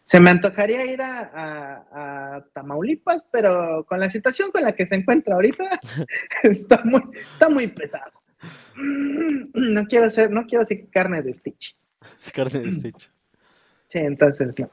[0.05, 4.87] Se me antojaría ir a, a- a Tamaulipas, pero con la situación con la que
[4.87, 5.81] se encuentra ahorita,
[6.45, 8.13] está muy, está muy pesado.
[9.55, 11.75] No quiero ser, no quiero ser carne de Stitch.
[12.25, 13.11] Es carne de Stitch.
[13.89, 14.69] Sí, entonces no.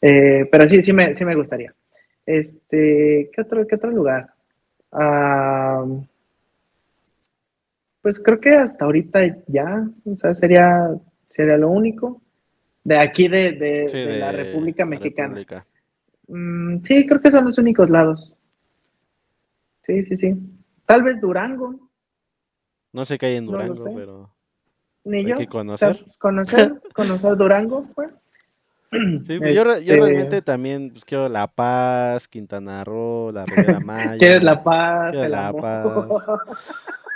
[0.00, 1.74] Eh, pero sí, sí me, sí me gustaría.
[2.26, 4.30] Este, ¿qué otro, qué otro lugar?
[4.92, 5.84] Ah,
[8.02, 10.88] pues creo que hasta ahorita ya, o sea, sería,
[11.30, 12.20] sería lo único
[12.84, 15.28] de aquí de, de- Sí, de la República la Mexicana.
[15.28, 15.66] República.
[16.28, 18.34] Mm, sí, creo que son los únicos lados.
[19.86, 20.34] Sí, sí, sí.
[20.86, 21.90] Tal vez Durango,
[22.92, 24.31] No sé qué hay en Durango, pero
[25.04, 25.36] ni hay yo.
[25.36, 25.98] que conocer.
[26.04, 28.10] pues, conocer, conocer Durango, pues.
[29.26, 34.18] Sí, pues yo, Este, realmente también pues, quiero La Paz, Quintana Roo, la Riviera Maya.
[34.18, 35.60] ¿Quieres la paz, Quiero el la amor?
[35.62, 35.86] paz.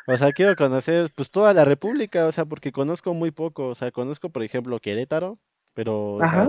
[0.06, 3.74] O sea, quiero conocer pues toda la República, o sea, porque conozco muy poco, o
[3.74, 5.38] sea, conozco por ejemplo Querétaro,
[5.74, 6.44] pero o sea,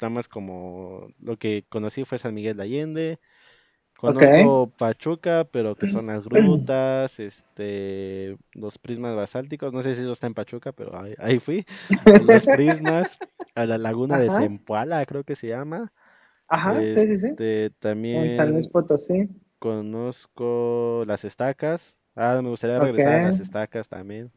[0.00, 3.20] nada más como lo que conocí fue San Miguel de Allende.
[4.02, 10.12] Conozco Pachuca, pero que son las grutas, este, los prismas basálticos, no sé si eso
[10.12, 11.64] está en Pachuca, pero ahí, ahí fui.
[12.20, 13.18] Los prismas,
[13.54, 14.28] a la laguna de.
[14.28, 15.92] Zempoala, creo que se llama.
[16.48, 17.26] Ajá, sí, sí, sí.
[17.28, 19.28] Este, En San Luis también Potosí.
[19.58, 21.96] conozco las estacas.
[22.16, 24.30] Ah, me gustaría regresar a las estacas también.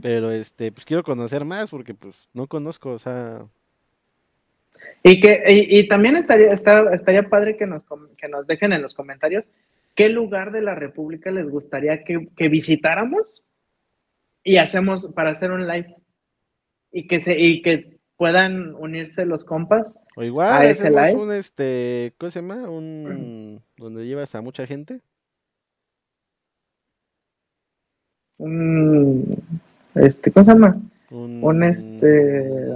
[0.00, 3.46] Pero este, pues quiero conocer más porque pues no conozco, o sea,
[5.02, 7.84] Y que y, y también estaría está- estaría padre que nos
[8.18, 9.44] que nos dejen en los comentarios
[9.94, 13.44] qué lugar de la República les gustaría que, que visitáramos
[14.44, 15.94] y hacemos para hacer un live
[16.92, 19.86] y que se y que puedan unirse los compas.
[20.16, 21.14] o igual ¿A ese live?
[21.14, 22.68] un este, ¿cómo se llama?
[22.68, 25.00] Un donde llevas a mucha gente.
[28.38, 29.36] Un
[29.94, 30.80] este, ¿cómo se llama?
[31.10, 32.72] Un, Un, este,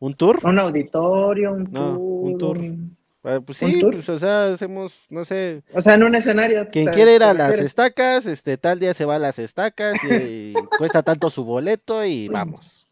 [0.00, 0.38] un tour.
[0.44, 2.64] Un auditorio, un No, un tour, tour.
[2.66, 3.92] un- Ah, Pues ¿Un sí, tour?
[3.94, 6.68] pues o sea, hacemos, no sé, o sea, en un escenario.
[6.70, 10.02] quien ¿te- quiere ir a las estacas, este, tal día se va a las estacas
[10.04, 12.86] y, cuesta tanto su boleto y vamos.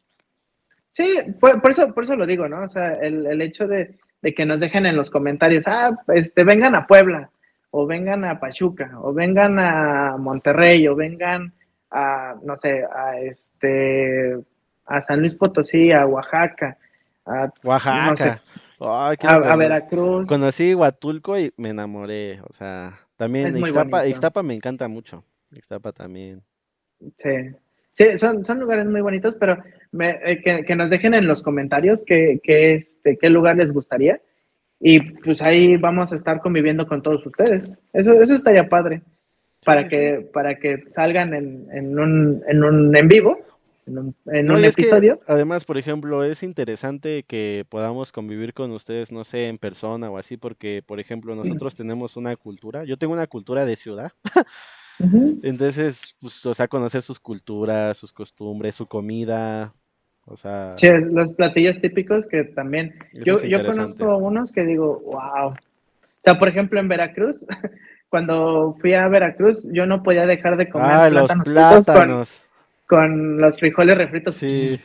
[0.92, 1.08] Sí,
[1.40, 2.62] por, por eso, por eso lo digo, ¿no?
[2.64, 6.42] O sea, el, el hecho de, de que nos dejen en los comentarios, ah, este,
[6.42, 7.30] vengan a Puebla,
[7.70, 11.52] o vengan a Pachuca, o vengan a Monterrey, o vengan
[11.90, 14.36] a, no sé, a este,
[14.86, 16.76] a San Luis Potosí, a Oaxaca,
[17.26, 18.42] a, Oaxaca.
[18.78, 20.28] Ay, a, Veracruz.
[20.28, 24.06] Conocí Huatulco y me enamoré, o sea, también Ixtapa.
[24.06, 25.24] Ixtapa me encanta mucho.
[25.52, 26.42] Ixtapa también.
[27.00, 27.50] Sí,
[27.96, 29.58] sí son, son lugares muy bonitos, pero
[29.92, 33.72] me- eh, que, que nos dejen en los comentarios qué, qué, este, qué lugar les
[33.72, 34.20] gustaría.
[34.78, 37.70] Y pues ahí vamos a estar conviviendo con todos ustedes.
[37.94, 39.02] Eso, eso estaría padre.
[39.64, 43.38] Para Sí, que, para que salgan en, en un, en un en vivo
[43.86, 45.20] en un, en No, un que, episodio.
[45.26, 50.18] además, por ejemplo, es interesante que podamos convivir con ustedes, no sé, en persona o
[50.18, 54.12] así, porque, por ejemplo, nosotros tenemos una cultura, yo tengo una cultura de ciudad,
[55.42, 59.74] entonces, pues, o sea, conocer sus culturas, sus costumbres, su comida,
[60.24, 62.94] o sea, Sí, los platillos típicos que también.
[63.12, 65.48] Yo, yo conozco unos que digo, wow.
[65.50, 65.56] O
[66.24, 67.44] sea, por ejemplo, en Veracruz,
[68.08, 72.45] cuando fui a Veracruz, yo no podía dejar de comer Ah, los plátanos con, plátanos,
[72.86, 74.36] con los frijoles refritos.
[74.36, 74.80] sí.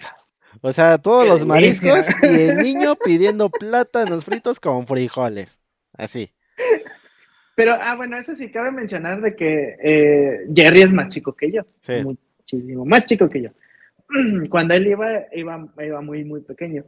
[0.61, 5.61] O sea, todos los mariscos y el niño pidiendo plátanos fritos con frijoles,
[5.93, 6.29] así.
[7.55, 11.51] Pero, ah, bueno, eso sí cabe mencionar de que eh, Jerry es más chico que
[11.51, 11.61] yo.
[11.81, 11.93] Sí.
[12.03, 13.49] Muchísimo más chico que yo.
[14.49, 16.83] Cuando él iba, iba, iba muy, muy pequeño.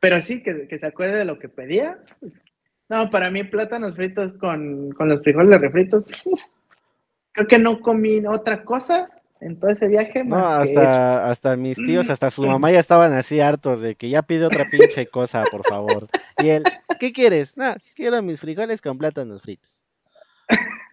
[0.00, 1.98] Pero sí, que, que se acuerde de lo que pedía.
[2.88, 6.04] No, para mí plátanos fritos con, con los frijoles refritos.
[7.32, 9.08] Creo que no comí otra cosa
[9.44, 10.80] en todo ese viaje No, más eso.
[10.80, 14.46] hasta, hasta mis tíos, hasta su mamá ya estaban así hartos de que ya pide
[14.46, 16.08] otra pinche cosa, por favor.
[16.38, 16.64] Y él,
[16.98, 17.56] ¿qué quieres?
[17.56, 19.82] No, quiero mis frijoles con plátanos fritos.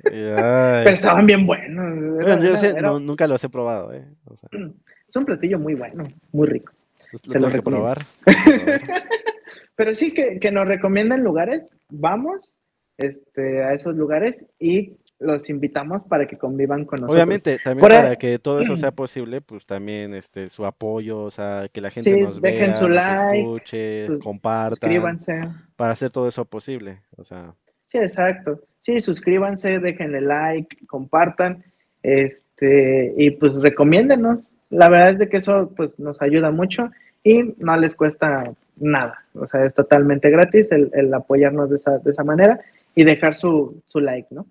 [0.03, 2.15] Pero estaban bien buenos.
[2.23, 4.05] Bueno, yo sé, no- nunca los he probado, ¿eh?
[4.25, 4.49] O sea,
[5.09, 6.71] Es un platillo muy bueno, muy rico.
[7.11, 7.97] pues, lo lo tengo que probar.
[8.25, 9.03] tengo que probar.
[9.75, 12.49] Pero sí que, que nos recomiendan lugares, vamos
[12.97, 17.15] este, a esos lugares y los invitamos para que convivan con nosotros.
[17.15, 21.21] Obviamente, también Por ahí- para que todo eso sea posible, pues también este su apoyo,
[21.23, 24.77] o sea, que la gente Sí, nos dejen vea, su nos like, escuche, sus- compartan,
[24.89, 25.41] Suscríbanse.
[25.75, 27.53] para hacer todo eso posible, o sea,
[27.87, 28.61] Sí, exacto.
[28.83, 31.63] Sí, suscríbanse, déjenle like, compartan,
[32.03, 34.39] este, y pues recomiéndenos.
[34.69, 36.89] La verdad es de que eso pues nos ayuda mucho
[37.23, 39.23] y no les cuesta nada.
[39.33, 42.59] O sea, es totalmente gratis el, el apoyarnos de esa, de esa manera
[42.95, 44.45] y dejar su, su like, ¿no?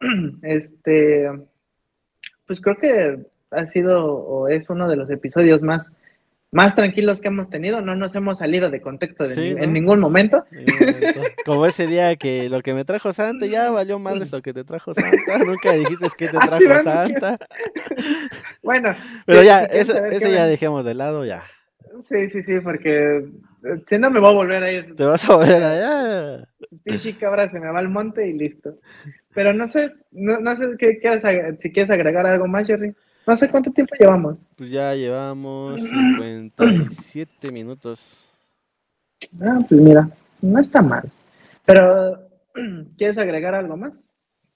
[0.42, 1.30] Este,
[2.46, 3.18] pues creo que
[3.50, 5.92] ha sido o es uno de los episodios más,
[6.52, 7.80] más tranquilos que hemos tenido.
[7.80, 9.62] No nos hemos salido de contexto de Sí, ni- ¿no?
[9.64, 10.44] en ningún momento.
[11.44, 14.64] como ese día que lo que me trajo Santa, ya valió madres lo que te
[14.64, 16.82] trajo Santa, nunca dijiste que te Ah, trajo.
[16.82, 17.38] Santa,
[18.62, 18.90] Bueno,
[19.26, 21.44] pero ya, eso, eso ya ven- dejemos de lado, ya,
[22.02, 23.16] Sí, sí, sí, porque
[23.64, 24.94] eh, si no me voy a volver a ir.
[24.94, 26.46] te vas a volver allá,
[26.84, 28.78] Pichi cabra se me va al monte y listo.
[29.34, 31.22] Pero no sé, no, no sé qué quieres,
[31.62, 32.94] si quieres agregar algo más, Jerry.
[33.26, 34.38] No sé cuánto tiempo llevamos.
[34.56, 38.26] pues ya llevamos 57 minutos.
[39.40, 40.08] Ah, pues mira,
[40.40, 41.10] no está mal.
[41.64, 42.28] Pero,
[42.96, 44.04] ¿quieres agregar algo más?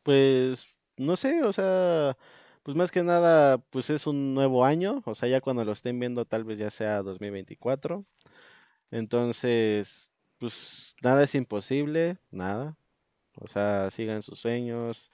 [0.02, 0.66] Pues
[0.96, 2.16] no sé, o sea,
[2.62, 5.98] pues más que nada, pues es un nuevo año, o sea, ya cuando lo estén
[6.00, 8.04] viendo tal vez ya sea 2024.
[8.90, 12.76] Entonces, pues nada es imposible, nada.
[13.40, 15.10] O sea, sigan sus sueños.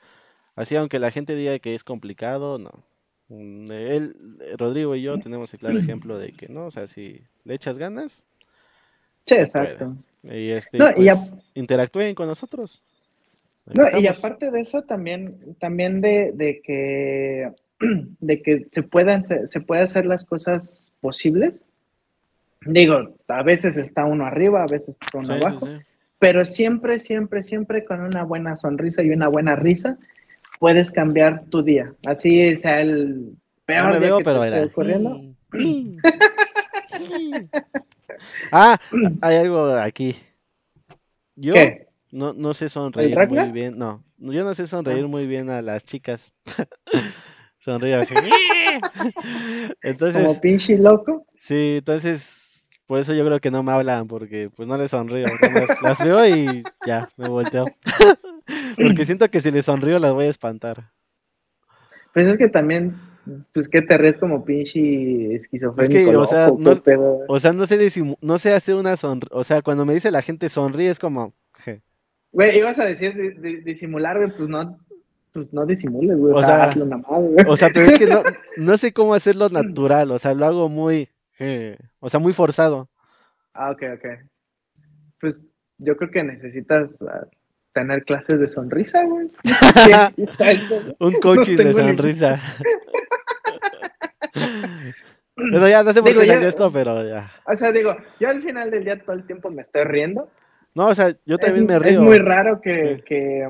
[0.55, 2.71] Así, aunque la gente diga que es complicado, no.
[3.29, 4.17] Mm, Él,
[4.59, 7.79] Rodrigo y yo tenemos el claro ejemplo de que no, o sea, si le echas
[7.79, 8.23] ganas,
[9.27, 9.97] Sí, exacto.
[10.25, 12.83] y este, No, y pues, interactúen con nosotros.
[13.67, 17.53] No, y aparte de eso, también, también de, de que,
[18.21, 21.63] de que se puedan, se, se puede hacer las cosas posibles.
[22.63, 25.73] Digo, a veces está uno arriba, a veces está uno Sí, sí, abajo, sí.
[26.21, 29.99] Pero siempre, siempre, siempre con una buena sonrisa y una buena risa
[30.61, 31.93] puedes cambiar tu día.
[32.07, 33.33] Así sea el
[33.65, 35.21] peor No me día veo, que pero te esté ocurriendo.
[38.53, 38.79] Ah,
[39.23, 40.15] hay algo aquí.
[41.37, 41.87] Yo ¿Qué?
[42.11, 43.79] no, no sé sonreír muy bien.
[43.79, 45.09] No, yo no sé sonreír Ah.
[45.09, 46.33] muy bien a las chicas.
[47.61, 48.15] Sonrío así.
[49.83, 51.27] Entonces, Como pinche loco.
[51.39, 52.21] sí, entonces,
[52.91, 55.29] por eso yo creo que no me hablan, porque pues no les sonrío.
[55.53, 57.67] más las veo y ya, me volteo.
[58.77, 60.91] Porque siento que si les sonrío las voy a espantar.
[62.13, 62.97] Pues es que también,
[63.55, 66.19] pues que te res como pinche esquizofrénico.
[66.19, 67.19] o sea, loco, no- pedo.
[67.29, 67.79] O sea, no sé
[68.21, 69.33] no sé hacer una sonrisa.
[69.37, 71.33] O sea, cuando me dice la gente sonríe es como,
[71.65, 71.81] je.
[72.33, 74.77] Güey, ibas a decir di- di- disimular, güey, pues no,
[75.33, 76.33] pues no disimules, güey.
[76.35, 77.45] O, O sea, sea, hazlo nada más, güey.
[77.47, 78.23] O sea, pero es que no,
[78.57, 81.09] no sé cómo hacerlo natural, o sea, lo hago muy,
[81.41, 82.89] eh, o sea, muy forzado.
[83.55, 84.07] Ah, ok, ok.
[85.21, 85.35] Pues
[85.79, 87.27] yo creo que necesitas ah,
[87.73, 89.31] tener clases de sonrisa, güey.
[91.01, 92.41] Un coaching de sonrisa.
[95.35, 97.31] Pero ya no sé por Digo, qué yo- esto, pero ya.
[97.47, 100.31] O sea, digo, yo al final del día todo el tiempo me estoy riendo.
[100.75, 101.93] No, o sea, yo también es, me río.
[101.93, 103.03] es muy raro que, Sí.
[103.07, 103.49] que,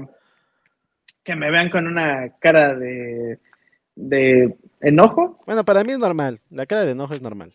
[1.23, 3.39] que me vean con una cara de,
[3.95, 5.39] de enojo.
[5.45, 7.53] Bueno, para mí es normal, la cara de enojo es normal.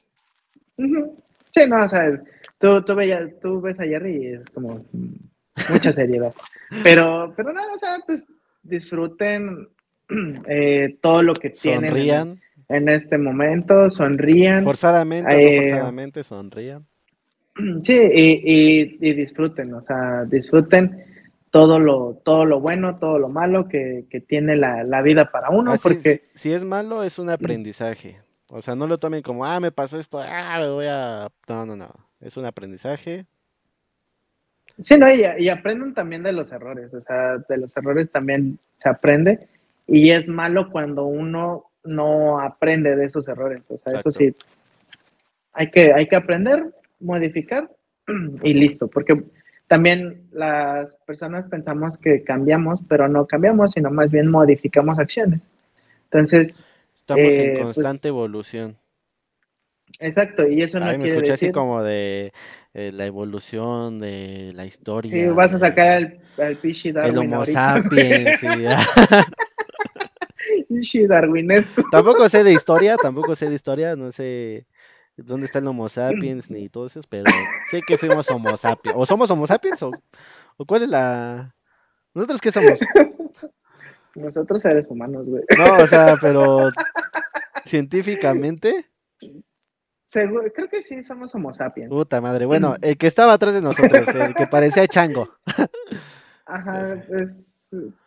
[0.78, 1.24] Ujú.
[1.54, 2.22] Sí, no, o sea,
[2.58, 4.86] tú, tú, veías- tú ves a Jerry y es como
[5.70, 6.34] mucha seriedad.
[6.84, 8.24] Pero, pero nada, o sea, pues
[8.64, 9.68] disfruten
[10.48, 11.86] eh, todo lo que tienen.
[11.86, 14.64] en- Sonrían, en este momento, sonrían.
[14.64, 16.86] Forzadamente Eh, no forzadamente sonrían.
[17.84, 21.06] Sí, y, y- y disfruten, o sea, disfruten
[21.52, 25.50] todo lo, todo lo bueno, todo lo malo que, que tiene la, la vida para
[25.52, 28.18] uno, Así, porque si, si es malo, es un aprendizaje.
[28.48, 31.30] O sea, no lo tomen como, ah, me pasó esto, ah, me voy a...
[31.48, 31.90] No, no, no.
[32.20, 33.26] Es un aprendizaje.
[34.84, 38.60] sí, no, y, y aprendan también de los errores, o sea, de los errores también
[38.78, 39.48] se aprende,
[39.88, 44.10] y es malo cuando uno no aprende de esos errores, o sea, Exacto.
[44.10, 44.36] eso sí,
[45.54, 47.70] hay que, hay que aprender, modificar
[48.44, 49.24] y listo, porque
[49.68, 55.42] también las personas pensamos que cambiamos, pero no cambiamos, sino más bien modificamos acciones.
[56.06, 56.54] Entonces,
[57.06, 58.78] Estamos Eh, en pues, constante evolución.
[60.00, 62.34] exacto, y eso no Ay, me quiere escuché así como de
[62.74, 65.10] eh, la evolución de la historia.
[65.10, 67.46] Sí, vas a sacar al, al Pichi el Darwin Homo ahorita.
[67.46, 68.44] sapiens.
[70.68, 71.84] Pichi Darwinesco.
[71.90, 74.68] tampoco sé de historia, tampoco sé de historia, no sé
[75.18, 78.98] dónde está el Homo sapiens ni todo eso, pero sé que fuimos Homo sapiens.
[79.00, 79.82] ¿O somos Homo sapiens?
[79.84, 80.02] ¿O,
[80.58, 81.56] o cuál es la...?
[82.14, 82.90] ¿Nosotros qué somos?
[84.16, 85.44] Nosotros seres humanos, güey.
[85.58, 86.70] No, o sea, pero
[87.66, 88.86] científicamente,
[90.10, 91.90] Seguro- creo que sí somos homo sapiens.
[91.90, 92.46] puta madre.
[92.46, 95.30] Bueno, el que estaba atrás de nosotros, el que parecía chango.
[96.46, 97.30] Ajá, es,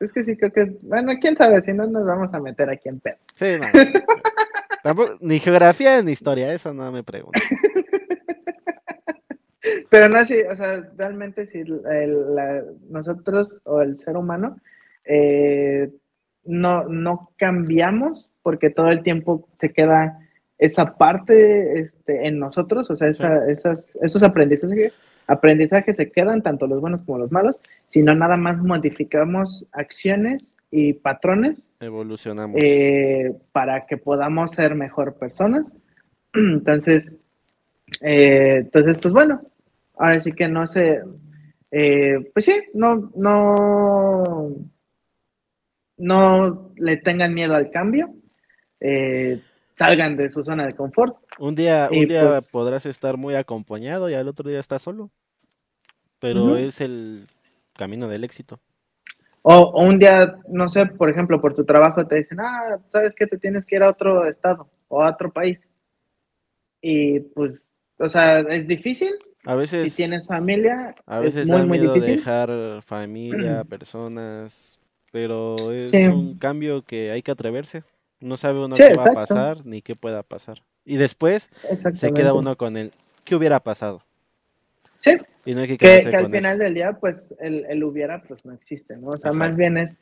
[0.01, 0.77] es que sí creo que...
[0.83, 3.17] Bueno, quién sabe, si no nos vamos a meter aquí en pedo.
[3.35, 3.67] Sí, no.
[4.83, 7.39] Tampoco, ni geografía ni historia, eso no me pregunto.
[9.91, 14.57] Pero no, sí, o sea, realmente sí, el- la- nosotros o el ser humano
[15.09, 15.91] eh,
[16.45, 20.19] no, no cambiamos porque todo el tiempo se queda
[20.59, 24.93] esa parte este, en nosotros, o sea, esa- esas, esos aprendizajes,
[25.27, 30.93] aprendizajes se quedan, tanto los buenos como los malos, sino nada más modificamos acciones y
[30.95, 32.61] patrones Evolucionamos.
[32.63, 35.71] eh, para que podamos ser mejor personas.
[36.35, 37.13] Entonces,
[38.03, 39.41] eh, entonces, pues bueno,
[39.97, 41.01] ahora sí que no sé,
[41.71, 44.51] eh, pues sí, no, no,
[45.99, 48.15] no le tengan miedo al cambio,
[48.81, 49.41] eh,
[49.77, 51.17] salgan de su zona de confort.
[51.39, 55.11] Un día, un día pues- podrás estar muy acompañado y al otro día estás solo.
[56.21, 57.29] Pero es el
[57.75, 58.59] camino del éxito.
[59.43, 63.15] O, o un día, no sé, por ejemplo, por tu trabajo te dicen, ah, sabes
[63.15, 65.59] que te tienes que ir a otro estado o a otro país.
[66.81, 67.53] Y pues,
[67.99, 69.11] o sea, es difícil,
[69.45, 72.17] A veces, si tienes familia, a es veces muy, da muy miedo difícil.
[72.17, 74.78] dejar familia, personas,
[75.13, 76.07] pero es Sí.
[76.07, 77.83] un cambio que hay que atreverse.
[78.21, 80.63] No sabe uno Sí, qué va a pasar ni qué pueda pasar.
[80.85, 81.51] Y después
[81.95, 82.93] se queda uno con el
[83.25, 84.03] ¿qué hubiera pasado?
[85.01, 85.13] Sí,
[85.45, 88.45] Y no hay que que, que al final del día, pues, el, el hubiera, pues,
[88.45, 89.11] no existe, ¿no?
[89.11, 89.97] O sea, más bien es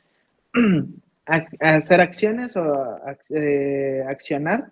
[1.25, 2.99] ac- hacer acciones o
[3.29, 4.71] eh, accionar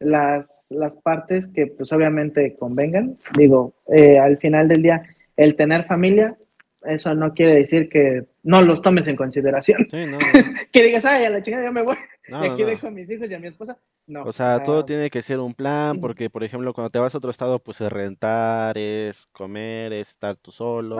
[0.00, 3.16] las, las partes que, pues, obviamente convengan.
[3.36, 5.02] Digo, eh, al final del día,
[5.36, 6.36] el tener familia,
[6.84, 9.86] eso no quiere decir que no los tomes en consideración.
[9.90, 10.18] Sí, no, no,
[10.72, 11.96] Que digas, ay, a la chingada ya me voy,
[12.28, 13.76] no, y aquí dejo a mis hijos y a mi esposa.
[14.06, 14.22] No.
[14.24, 17.18] O sea, todo tiene que ser un plan, porque por ejemplo, cuando te vas a
[17.18, 20.96] otro estado, pues es rentar, es comer, es estar tú solo.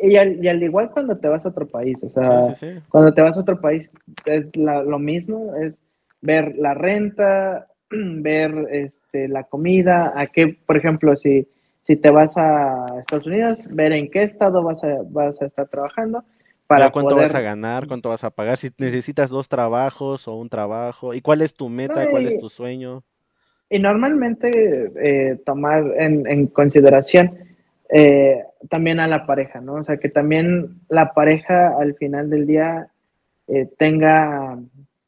[0.00, 2.54] y, y al, y al igual cuando te vas a otro país, o sea, Sí,
[2.54, 2.80] sí, sí.
[2.88, 3.90] Cuando te vas a otro país
[4.24, 5.74] es la- lo mismo, es
[6.22, 11.46] ver la renta, ver este, la comida, a qué, por ejemplo, si,
[11.86, 15.68] si te vas a Estados Unidos, ver en qué estado vas a, vas a estar
[15.68, 16.24] trabajando
[16.66, 17.28] para cuánto poder...
[17.28, 21.20] vas a ganar, cuánto vas a pagar, si necesitas dos trabajos o un trabajo, y
[21.20, 23.02] cuál es tu meta, cuál es tu sueño.
[23.68, 27.38] Y normalmente eh, tomar en, en consideración
[27.88, 29.74] eh, también a la pareja, ¿no?
[29.74, 32.88] O sea, que también la pareja al final del día
[33.48, 34.58] eh, tenga,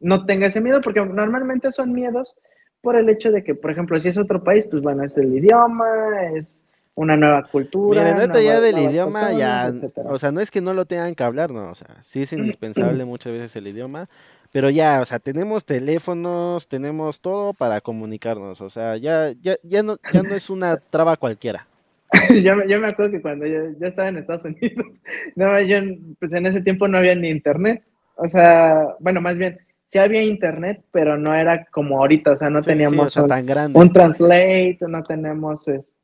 [0.00, 2.36] no tenga ese miedo, porque normalmente son miedos
[2.80, 5.34] por el hecho de que, por ejemplo, si es otro país, pues bueno, es el
[5.34, 5.88] idioma,
[6.34, 6.54] es
[6.98, 8.02] una nueva cultura.
[8.02, 10.10] Miren, ya del idioma, ya, etcétera.
[10.10, 12.32] o sea, no es que no lo tengan que hablar, no, o sea, sí es
[12.32, 14.08] indispensable muchas veces el idioma,
[14.52, 19.82] pero ya, o sea, tenemos teléfonos, tenemos todo para comunicarnos, o sea, ya, ya, ya
[19.82, 21.66] no, ya no es una traba cualquiera.
[22.42, 24.86] yo, me- yo me acuerdo que cuando yo, yo estaba en Estados Unidos,
[25.36, 25.76] no, yo,
[26.18, 27.82] pues en ese tiempo no había ni internet.
[28.16, 32.50] O sea, bueno, más bien, sí había internet, pero no era como ahorita, o sea,
[32.50, 33.78] no Sí, sí, sí, teníamos o sea, un, tan grande.
[33.78, 35.97] un translate, no tenemos este...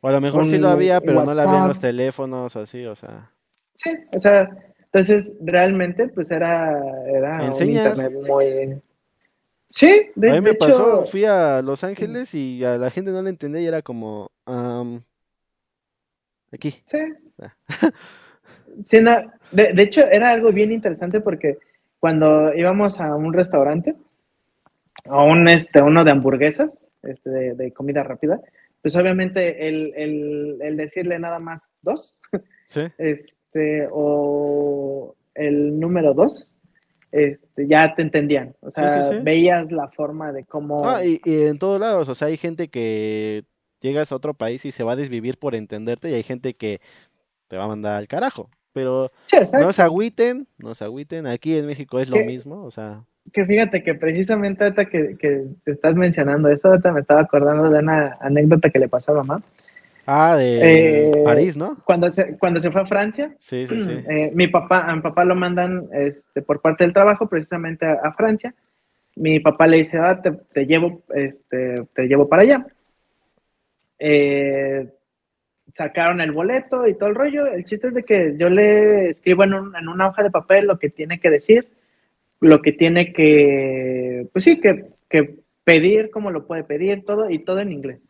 [0.00, 2.54] O a lo mejor sí un lo había, pero no lo había en los teléfonos,
[2.56, 3.30] así, o sea.
[3.76, 7.98] Sí, o sea, entonces realmente pues era, era un ¿Enseñas?
[7.98, 8.82] internet muy...
[9.70, 12.90] Sí, de, A mí me de pasó, hecho, fui a Los Ángeles y a la
[12.90, 14.30] gente no le entendía y era como,
[16.52, 16.82] aquí.
[16.86, 16.98] Sí.
[17.40, 17.54] Ah.
[18.86, 19.10] Sí, no,
[19.50, 21.58] de, de hecho, era algo bien interesante porque
[21.98, 23.96] cuando íbamos a un restaurante,
[25.06, 26.70] o un, este, uno de hamburguesas,
[27.02, 28.40] este, de, comida rápida,
[28.82, 29.92] pues obviamente el,
[30.60, 32.16] el, decirle nada más dos,
[32.98, 36.50] este, o el número dos,
[37.10, 38.54] este, ya te entendían.
[38.60, 40.86] O sea, veías la forma de cómo.
[40.86, 43.44] Ah, y, en todos lados, o sea, hay gente que
[43.80, 46.80] llegas a otro país y se va a desvivir por entenderte, y hay gente que
[47.48, 48.50] te va a mandar al carajo.
[48.72, 49.10] Pero
[49.54, 51.26] no se agüiten, no se agüiten.
[51.26, 53.04] Aquí en México es lo mismo, o sea.
[53.32, 57.70] Que fíjate que precisamente ahorita que, que te estás mencionando eso, ahorita me estaba acordando
[57.70, 59.42] de una anécdota que le pasó a mamá.
[60.10, 61.76] Ah, de eh, París, ¿no?
[61.84, 63.90] Cuando se, cuando se fue a Francia, sí, sí, sí.
[64.08, 68.10] Eh, mi papá, a mi papá lo mandan este, por parte del trabajo precisamente a,
[68.14, 68.54] Francia.
[69.16, 72.66] Mi papá le dice, ah, te, llevo, este, te llevo para allá.
[73.98, 74.88] Eh,
[75.74, 77.46] sacaron el boleto y todo el rollo.
[77.46, 80.78] El chiste es de que yo le escribo en, en una hoja de papel lo
[80.78, 81.68] que tiene que decir,
[82.40, 87.40] lo que tiene que, pues sí, que, que pedir, cómo lo puede pedir, todo y
[87.40, 88.00] todo en inglés.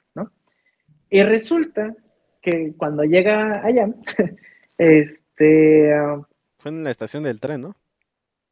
[1.11, 1.95] Y resulta
[2.43, 3.89] que cuando llega allá,
[4.79, 5.95] este...
[5.95, 6.20] Ah,
[6.59, 7.76] Fue en la estación del tren, ¿no?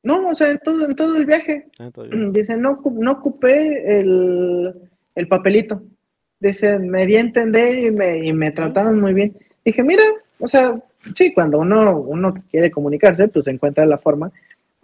[0.02, 1.66] No, o sea, en todo, en todo el viaje.
[1.78, 1.90] Ah,
[2.30, 5.82] Dice, no, no ocupé el, papelito.
[6.38, 9.36] Dice, me di a entender y me, y me trataron muy bien.
[9.64, 10.04] Dije, mira,
[10.38, 10.80] o sea,
[11.14, 14.30] sí, cuando uno, uno quiere comunicarse, pues encuentra la forma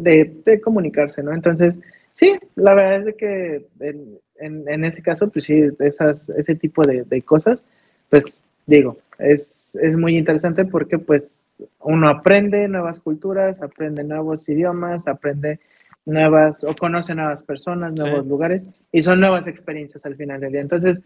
[0.02, 1.32] de, de comunicarse, ¿no?
[1.32, 1.78] Entonces,
[2.14, 3.66] sí, la verdad es de que
[4.42, 7.62] en, en ese caso, pues sí, esas, ese tipo de, cosas,
[8.10, 8.24] pues
[8.66, 11.30] digo, es, es muy interesante porque pues
[11.80, 15.60] uno aprende nuevas culturas, aprende nuevos idiomas, aprende
[16.04, 20.60] nuevas o conoce nuevas personas, nuevos lugares y son nuevas experiencias al final del día.
[20.60, 20.98] Entonces,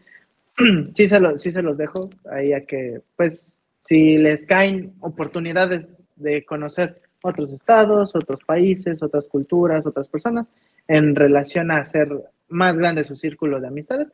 [0.94, 3.44] sí se, lo, sí se los dejo ahí a que, pues,
[3.84, 10.46] si les caen oportunidades de conocer otros estados, otros países, otras culturas, otras personas,
[10.88, 12.08] en relación a hacer
[12.48, 14.08] más grande su círculo de amistades,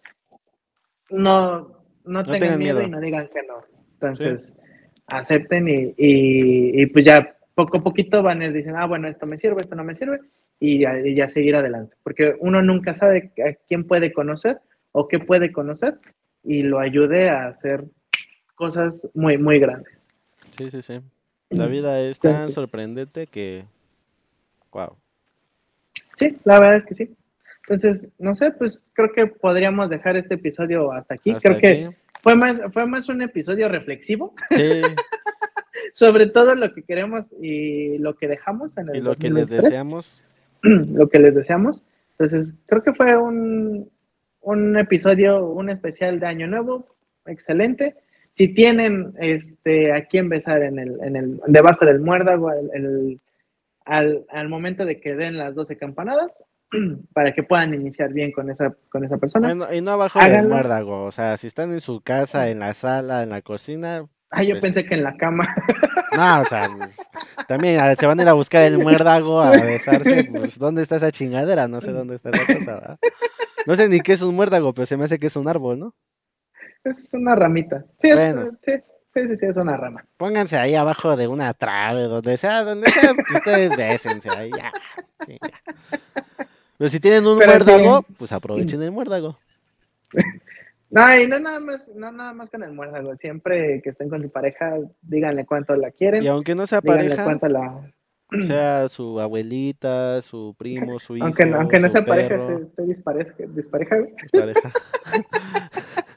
[1.10, 3.62] no, no, tengan miedo, y no digan que no.
[3.94, 4.52] Entonces,
[5.06, 9.26] acepten y, y, pues ya poco a poquito van a ir diciendo, ah, bueno, esto
[9.26, 10.20] me sirve, esto no me sirve,
[10.58, 11.96] y ya, seguir adelante.
[12.02, 14.60] Porque uno nunca sabe a quién puede conocer
[14.92, 15.98] o qué puede conocer
[16.44, 17.84] y lo ayude a hacer
[18.54, 19.92] cosas muy, muy grandes.
[20.56, 21.00] Sí, sí, sí.
[21.52, 23.64] La vida es tan sorprendente que,
[24.72, 24.96] wow.
[26.16, 27.14] Sí, la verdad es que sí.
[27.68, 31.34] Entonces, no sé, pues creo que podríamos dejar este episodio hasta aquí.
[31.34, 31.90] creo que
[32.22, 34.34] fue más, fue más un episodio reflexivo.
[34.50, 34.82] Sí.
[35.92, 39.48] sobre todo lo que queremos y lo que dejamos en el Y lo que les
[39.48, 40.22] deseamos.
[40.62, 41.82] lo que les deseamos.
[42.18, 43.90] Entonces, creo que fue un,
[44.42, 46.86] un episodio, un especial de Año Nuevo,
[47.26, 47.96] excelente.
[48.34, 53.20] Si tienen este a quién besar en el, en el debajo del muérdago, el,
[53.84, 56.32] al, al momento de que den las 12 campanadas,
[57.12, 59.54] para que puedan iniciar bien con esa, con esa persona.
[59.74, 63.22] y no abajo del muérdago, o sea, si están en su casa, en la sala,
[63.22, 64.06] en la cocina.
[64.30, 65.46] Ah, yo pues pensé que en la cama.
[66.14, 66.94] No, o sea, pues,
[67.48, 71.10] también se van a ir a buscar el muérdago a besarse, pues, ¿dónde está esa
[71.10, 71.68] chingadera?
[71.68, 72.98] No sé dónde está esa cosa, ¿verdad?
[73.66, 75.78] No sé ni qué es un muérdago, pero se me hace que es un árbol,
[75.78, 75.94] ¿no?
[76.84, 77.84] Es una ramita.
[78.00, 78.50] Sí, bueno.
[78.64, 78.72] sí,
[79.14, 80.04] sí, sí, es una rama.
[80.16, 84.72] Pónganse ahí abajo de una trave, donde sea, donde sea, ustedes bésense ahí, ya.
[86.78, 89.38] Pero si tienen un muérdago, pues aprovechen el muérdago.
[90.92, 93.16] No, y no nada más, no nada más con el muérdago.
[93.16, 96.22] Siempre que estén con su pareja, díganle cuánto la quieren.
[96.22, 97.80] Y aunque no sea pareja, cuánto la...
[98.46, 101.24] sea su abuelita, su primo, su hijo.
[101.24, 103.32] Aunque, aunque no sea pareja, esté dispareja.
[103.54, 103.96] dispareja.
[104.22, 104.72] dispareja.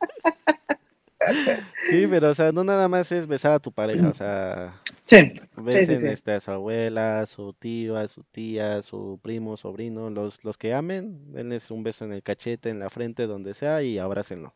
[1.90, 5.34] Sí, pero o sea, no nada más es besar a tu pareja, o sea, sí,
[5.58, 10.10] besen Este, a su abuela, a su tío, a su tía, a su primo, sobrino,
[10.10, 13.82] los, los que amen, denles un beso en el cachete, en la frente, donde sea
[13.82, 14.54] y abrácenlo.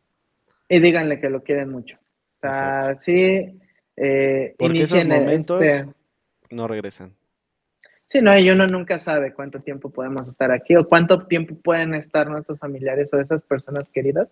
[0.68, 1.98] Y díganle que lo quieren mucho.
[2.38, 3.60] O sea, sí,
[3.98, 5.94] eh, Porque esos momentos este
[6.52, 7.14] no regresan.
[8.08, 11.94] Sí, no, y uno nunca sabe cuánto tiempo podemos estar aquí o cuánto tiempo pueden
[11.94, 14.28] estar nuestros familiares o esas personas queridas.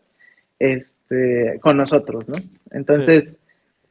[0.58, 2.36] Este, este, con nosotros, ¿no?
[2.72, 3.38] Entonces,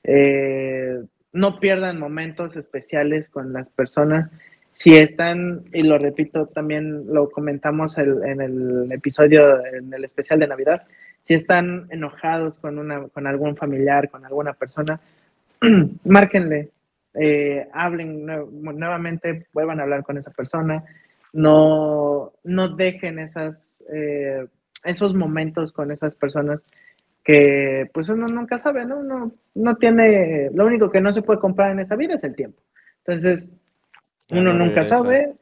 [0.05, 1.03] eh,
[1.33, 4.31] no pierdan momentos especiales con las personas.
[4.73, 10.49] Si están, y lo repito, también lo comentamos en el episodio, en el especial de
[10.49, 10.83] Navidad,
[11.25, 15.01] si están enojados con, una, con algún familiar, con alguna persona,
[16.05, 16.69] márquenle,
[17.15, 20.85] eh, hablen nuevamente, vuelvan a hablar con esa persona,
[21.33, 24.47] no, no dejen esas, eh,
[24.85, 26.63] esos momentos con esas personas
[27.27, 29.01] que pues uno nunca sabe, ¿no?
[29.01, 32.37] Uno no tiene, lo único que no se puede comprar en esta vida es el
[32.37, 32.63] tiempo.
[33.05, 33.49] Entonces,
[34.31, 35.35] uno nunca sabe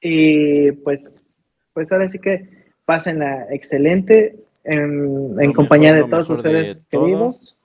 [0.00, 1.24] y pues,
[1.72, 4.34] pues ahora sí que pásenla excelente
[4.64, 7.04] en, Lo compañía mejor, de todos de ustedes todo.
[7.04, 7.56] queridos.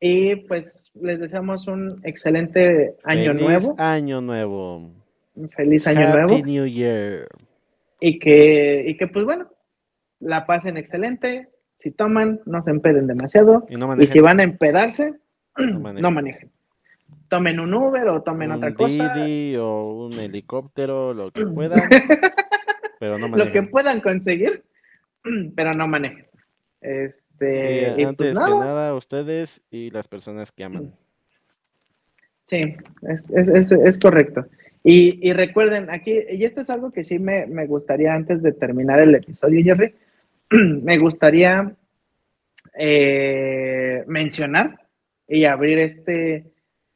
[0.00, 4.90] Y pues les deseamos un excelente año Feliz nuevo, Año nuevo.
[5.56, 7.26] feliz año Happy nuevo New Year.
[8.00, 9.48] y que, y que pues bueno,
[10.20, 11.48] la pasen excelente.
[11.78, 13.66] Si toman, no se empeden demasiado.
[13.68, 14.12] Y no Y manejen.
[14.12, 15.14] si van a empedarse,
[15.56, 16.02] No manejen.
[16.02, 16.50] no manejen.
[17.28, 19.14] Tomen un Uber o tomen un otra cosa.
[19.14, 21.80] Didi o un helicóptero, lo que puedan.
[22.98, 23.70] pero no Lo que manejen.
[23.70, 24.64] puedan conseguir,
[25.54, 26.26] pero no manejen.
[26.80, 26.88] Sí,
[27.40, 30.92] Este, pues antes que nada, nada, ustedes y las personas que aman.
[32.48, 34.46] Sí, es, es, es, es correcto.
[34.82, 38.52] Y, y recuerden, aquí, y esto es algo que sí me, me gustaría antes de
[38.52, 39.94] terminar el episodio, Jerry,
[40.82, 41.74] me gustaría
[42.78, 44.80] eh, mencionar
[45.26, 46.44] y abrir este,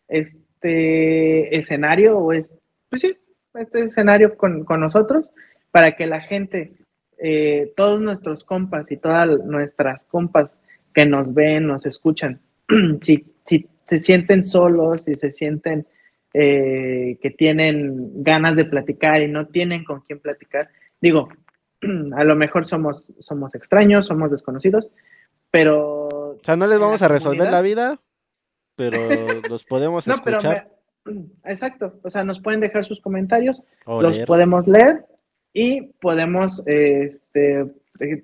[0.08, 2.50] este escenario, o es,
[2.88, 3.08] pues sí,
[3.54, 5.32] este escenario con, con nosotros,
[5.70, 6.72] para que la gente,
[7.18, 10.50] eh, todos nuestros compas y todas nuestras compas
[10.94, 12.40] que nos ven, nos escuchan,
[13.02, 15.86] si, si se sienten solos, si se sienten
[16.34, 20.70] eh, que tienen ganas de platicar y no tienen con quién platicar,
[21.00, 21.28] digo,
[22.16, 24.90] a lo mejor somos, somos extraños, somos desconocidos,
[25.50, 26.08] pero...
[26.08, 28.00] O sea, no les vamos a resolver la vida,
[28.76, 28.98] pero
[29.50, 30.68] los podemos No, pero escuchar
[31.04, 34.26] me- exacto, o sea, nos pueden dejar sus comentarios, o los leer.
[34.26, 35.04] podemos leer
[35.52, 37.66] y podemos este,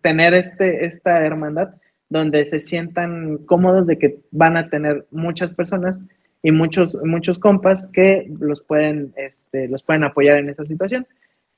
[0.02, 1.74] tener este, esta hermandad
[2.09, 6.01] donde se sientan cómodos de que van a tener muchas personas
[6.43, 11.06] y muchos, muchos compas que los pueden, este, los pueden apoyar en esta situación.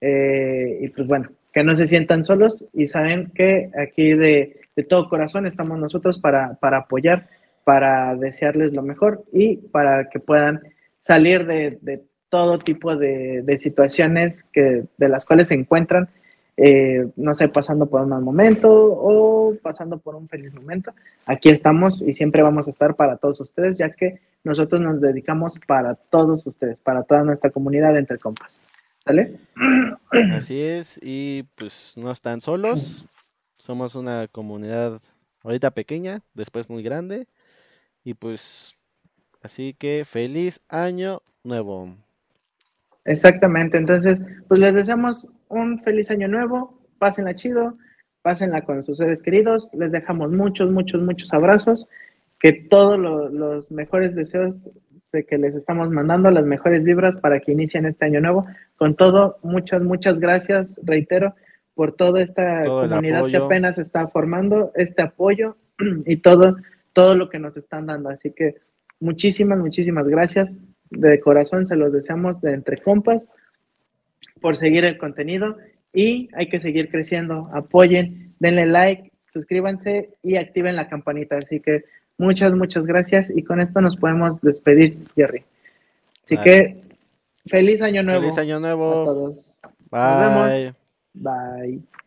[0.01, 4.85] Eh, y pues bueno, que no se sientan solos y saben que aquí de, de
[4.85, 7.28] todo corazón estamos nosotros para, para apoyar,
[7.64, 10.60] para desearles lo mejor y para que puedan
[11.01, 16.09] salir de, de todo tipo de, de situaciones que, de las cuales se encuentran,
[16.56, 20.93] eh, no sé, pasando por un mal momento o pasando por un feliz momento.
[21.27, 25.59] Aquí estamos y siempre vamos a estar para todos ustedes, ya que nosotros nos dedicamos
[25.66, 28.60] para todos ustedes, para toda nuestra comunidad entre compas.
[29.11, 29.32] ¿Sale?
[30.37, 33.05] Así es, y pues no están solos.
[33.59, 35.03] Somos una comunidad
[35.43, 37.27] ahorita pequeña, después muy grande.
[38.05, 38.77] Y pues,
[39.43, 41.93] así que feliz año nuevo.
[43.05, 47.77] Exactamente, entonces, pues les deseamos un feliz año nuevo, pásenla chido,
[48.23, 51.89] pásenla con sus seres queridos, les dejamos muchos, muchos, muchos abrazos,
[52.39, 54.70] que todos lo- los mejores deseos
[55.12, 58.47] de que les estamos mandando, las mejores vibras para que inicien este año nuevo.
[58.77, 61.35] Con todo, muchas, muchas gracias, reitero,
[61.74, 65.57] por toda esta Todo comunidad que apenas está formando, este apoyo
[66.07, 66.57] y todo,
[66.93, 68.11] todo lo que nos están dando.
[68.11, 68.57] Así que
[69.01, 70.55] muchísimas, muchísimas gracias.
[70.91, 73.28] De corazón se los deseamos de entre compas
[74.41, 75.57] por seguir el contenido
[75.93, 77.49] y hay que seguir creciendo.
[77.53, 81.39] Apoyen, denle like, suscríbanse y activen la campanita.
[81.39, 81.85] Así que
[82.21, 85.43] muchas, muchas gracias y con esto nos podemos despedir, Jerry.
[86.25, 86.83] Así que
[87.47, 89.05] feliz año nuevo Feliz año a nuevo.
[89.05, 89.35] todos.
[89.91, 90.21] Bye.
[90.21, 90.77] vemos.
[91.15, 91.99] Bye.